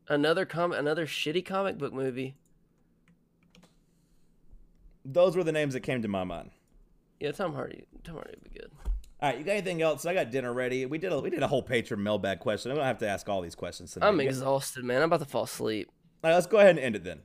[0.08, 2.34] Another comic, another shitty comic book movie.
[5.04, 6.50] Those were the names that came to my mind.
[7.20, 7.84] Yeah, Tom Hardy.
[8.04, 8.70] Tom Hardy would be good.
[9.22, 10.04] All right, you got anything else?
[10.04, 10.84] I got dinner ready.
[10.84, 12.72] We did a we did a whole patron mailbag question.
[12.72, 14.08] I'm gonna have to ask all these questions tonight.
[14.08, 14.96] I'm exhausted, man.
[14.98, 15.88] I'm about to fall asleep.
[16.24, 17.20] All right, let's go ahead and end it then.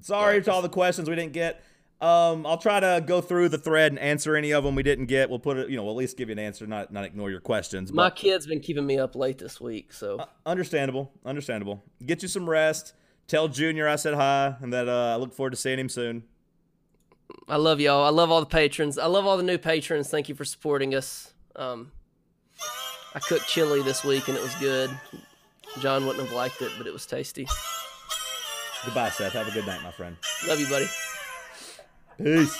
[0.00, 0.44] Sorry Right.
[0.44, 1.60] to all the questions we didn't get.
[2.00, 5.06] Um, I'll try to go through the thread and answer any of them we didn't
[5.06, 5.30] get.
[5.30, 7.28] We'll put it, you know, we'll at least give you an answer, not not ignore
[7.30, 7.92] your questions.
[7.92, 11.82] My kid's been keeping me up late this week, so Uh, understandable, understandable.
[12.06, 12.94] Get you some rest.
[13.26, 16.22] Tell Junior I said hi, and that uh, I look forward to seeing him soon.
[17.48, 18.04] I love y'all.
[18.04, 18.96] I love all the patrons.
[18.96, 20.08] I love all the new patrons.
[20.08, 21.31] Thank you for supporting us.
[21.56, 21.92] Um,
[23.14, 24.90] I cooked chili this week and it was good.
[25.80, 27.46] John wouldn't have liked it, but it was tasty.
[28.84, 29.32] Goodbye, Seth.
[29.32, 30.16] Have a good night, my friend.
[30.46, 30.88] Love you, buddy.
[32.18, 32.58] Peace.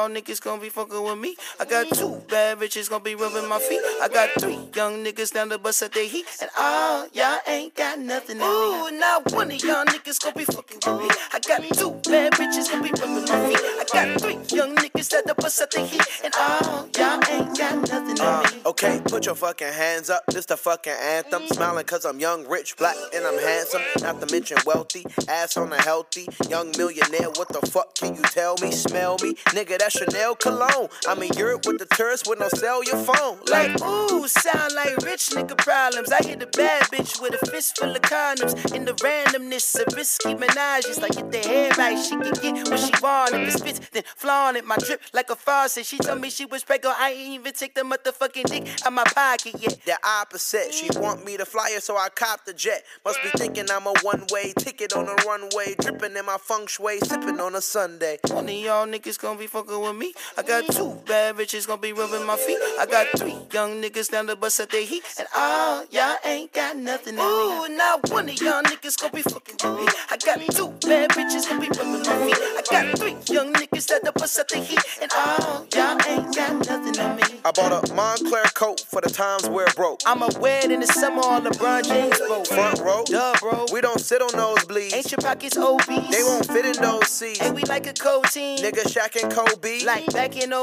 [0.00, 1.36] One of y'all niggas gonna be fucking with me.
[1.60, 3.82] I got two bad bitches gonna be rubbing my feet.
[4.00, 6.24] I got three young niggas down the bus at their heat.
[6.40, 8.96] And all y'all ain't got nothing on me.
[8.96, 11.08] Ooh, now one of y'all niggas gonna be fucking with me.
[11.34, 13.60] I got two bad bitches gonna be rubbing my feet.
[13.60, 16.06] I got three young niggas down the bus at their heat.
[16.24, 18.62] And all y'all ain't got nothing on me.
[18.64, 21.46] Okay, put your your fucking hands up, this the fucking anthem.
[21.52, 23.80] Smiling cause I'm young, rich, black, and I'm handsome.
[24.00, 26.26] Not to mention wealthy, ass on a healthy.
[26.48, 28.72] Young millionaire, what the fuck can you tell me?
[28.72, 29.34] Smell me?
[29.54, 30.88] Nigga, that's Chanel cologne.
[31.06, 32.48] I'm in Europe with the tourists with no
[32.82, 33.38] your phone.
[33.50, 36.12] Like, ooh, sound like rich nigga problems.
[36.12, 38.74] I hit a bad bitch with a fist full of condoms.
[38.74, 42.78] In the randomness of risky menages, like get the hair right, she can get what
[42.78, 43.34] she want.
[43.34, 44.64] If it spits, then flaunt it.
[44.64, 45.86] My drip like a faucet.
[45.86, 46.96] She told me she was pregnant.
[46.98, 49.78] I ain't even take the motherfucking dick out my pocket yet.
[49.84, 52.84] The opposite, she want me to fly her, so I cop the jet.
[53.04, 56.98] Must be thinking I'm a one-way ticket on a runway, dripping in my feng shui,
[57.00, 58.18] sipping on a Sunday.
[58.28, 60.12] One of y'all niggas gonna be fucking with me.
[60.36, 62.58] I got two bad bitches gonna be rubbing my feet.
[62.78, 65.02] I got three young niggas down the bus at their heat.
[65.18, 67.74] And all y'all ain't got nothing on me.
[67.74, 69.92] Ooh, not one of y'all niggas gonna be fucking with me.
[70.10, 72.36] I got two bad bitches gonna be rubbing my feet.
[72.58, 74.80] I got three young niggas at the bus at their heat.
[75.02, 77.22] And all y'all ain't got nothing on me.
[77.44, 80.00] I bought a Moncler coat for the times where it broke.
[80.06, 82.46] I'ma wear it in the summer on LeBron James boat.
[82.46, 83.66] Front row, Duh, bro.
[83.72, 84.94] we don't sit on those bleeds.
[84.94, 86.10] Ain't your pockets obese?
[86.10, 87.40] They won't fit in those seats.
[87.40, 88.58] And we like a cold team.
[88.58, 89.69] Nigga Shaq and Kobe.
[89.84, 90.56] Like back in 03.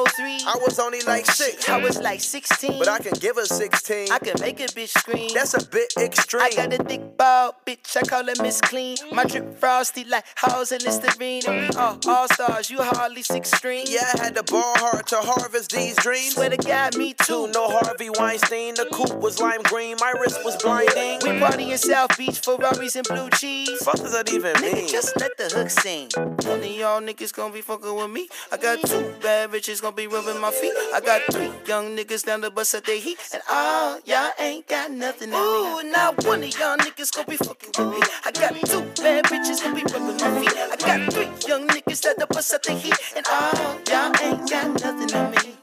[0.48, 2.78] I was only like six, I was like 16.
[2.80, 4.12] but I can give her 16.
[4.12, 5.30] I can make a bitch scream.
[5.34, 6.44] That's a bit extreme.
[6.44, 7.96] I got a thick ball, bitch.
[7.98, 8.98] I call her Miss Clean.
[9.12, 11.44] My drip frosty like house and Listerine.
[11.48, 12.70] We all stars.
[12.70, 13.86] You hardly six string.
[13.88, 16.34] yeah, I had to ball hard to harvest these dreams.
[16.36, 17.48] Swear to God, me too.
[17.54, 18.76] no Harvey Weinstein.
[18.76, 19.96] The coupe was lime green.
[20.00, 21.20] My wrist was blinding.
[21.24, 23.82] We party in South Beach, Ferraris and blue cheese.
[23.84, 24.88] Fuck does that even Nigga, mean?
[24.88, 26.10] just let the hook sing.
[26.16, 28.28] One of y'all niggas gonna be fucking with me.
[28.52, 30.74] I got two Two bad bitches gonna be rubbing my feet.
[30.92, 33.20] I got three young niggas down the bus at the heat.
[33.32, 37.38] And all y'all ain't got nothing to Ooh, not one of y'all niggas gonna be
[37.38, 38.00] fucking with me.
[38.26, 40.58] I got two bad bitches gonna be rubbing my feet.
[40.58, 42.98] I got three young niggas down the bus at the heat.
[43.16, 45.58] And all y'all ain't got nothing on me.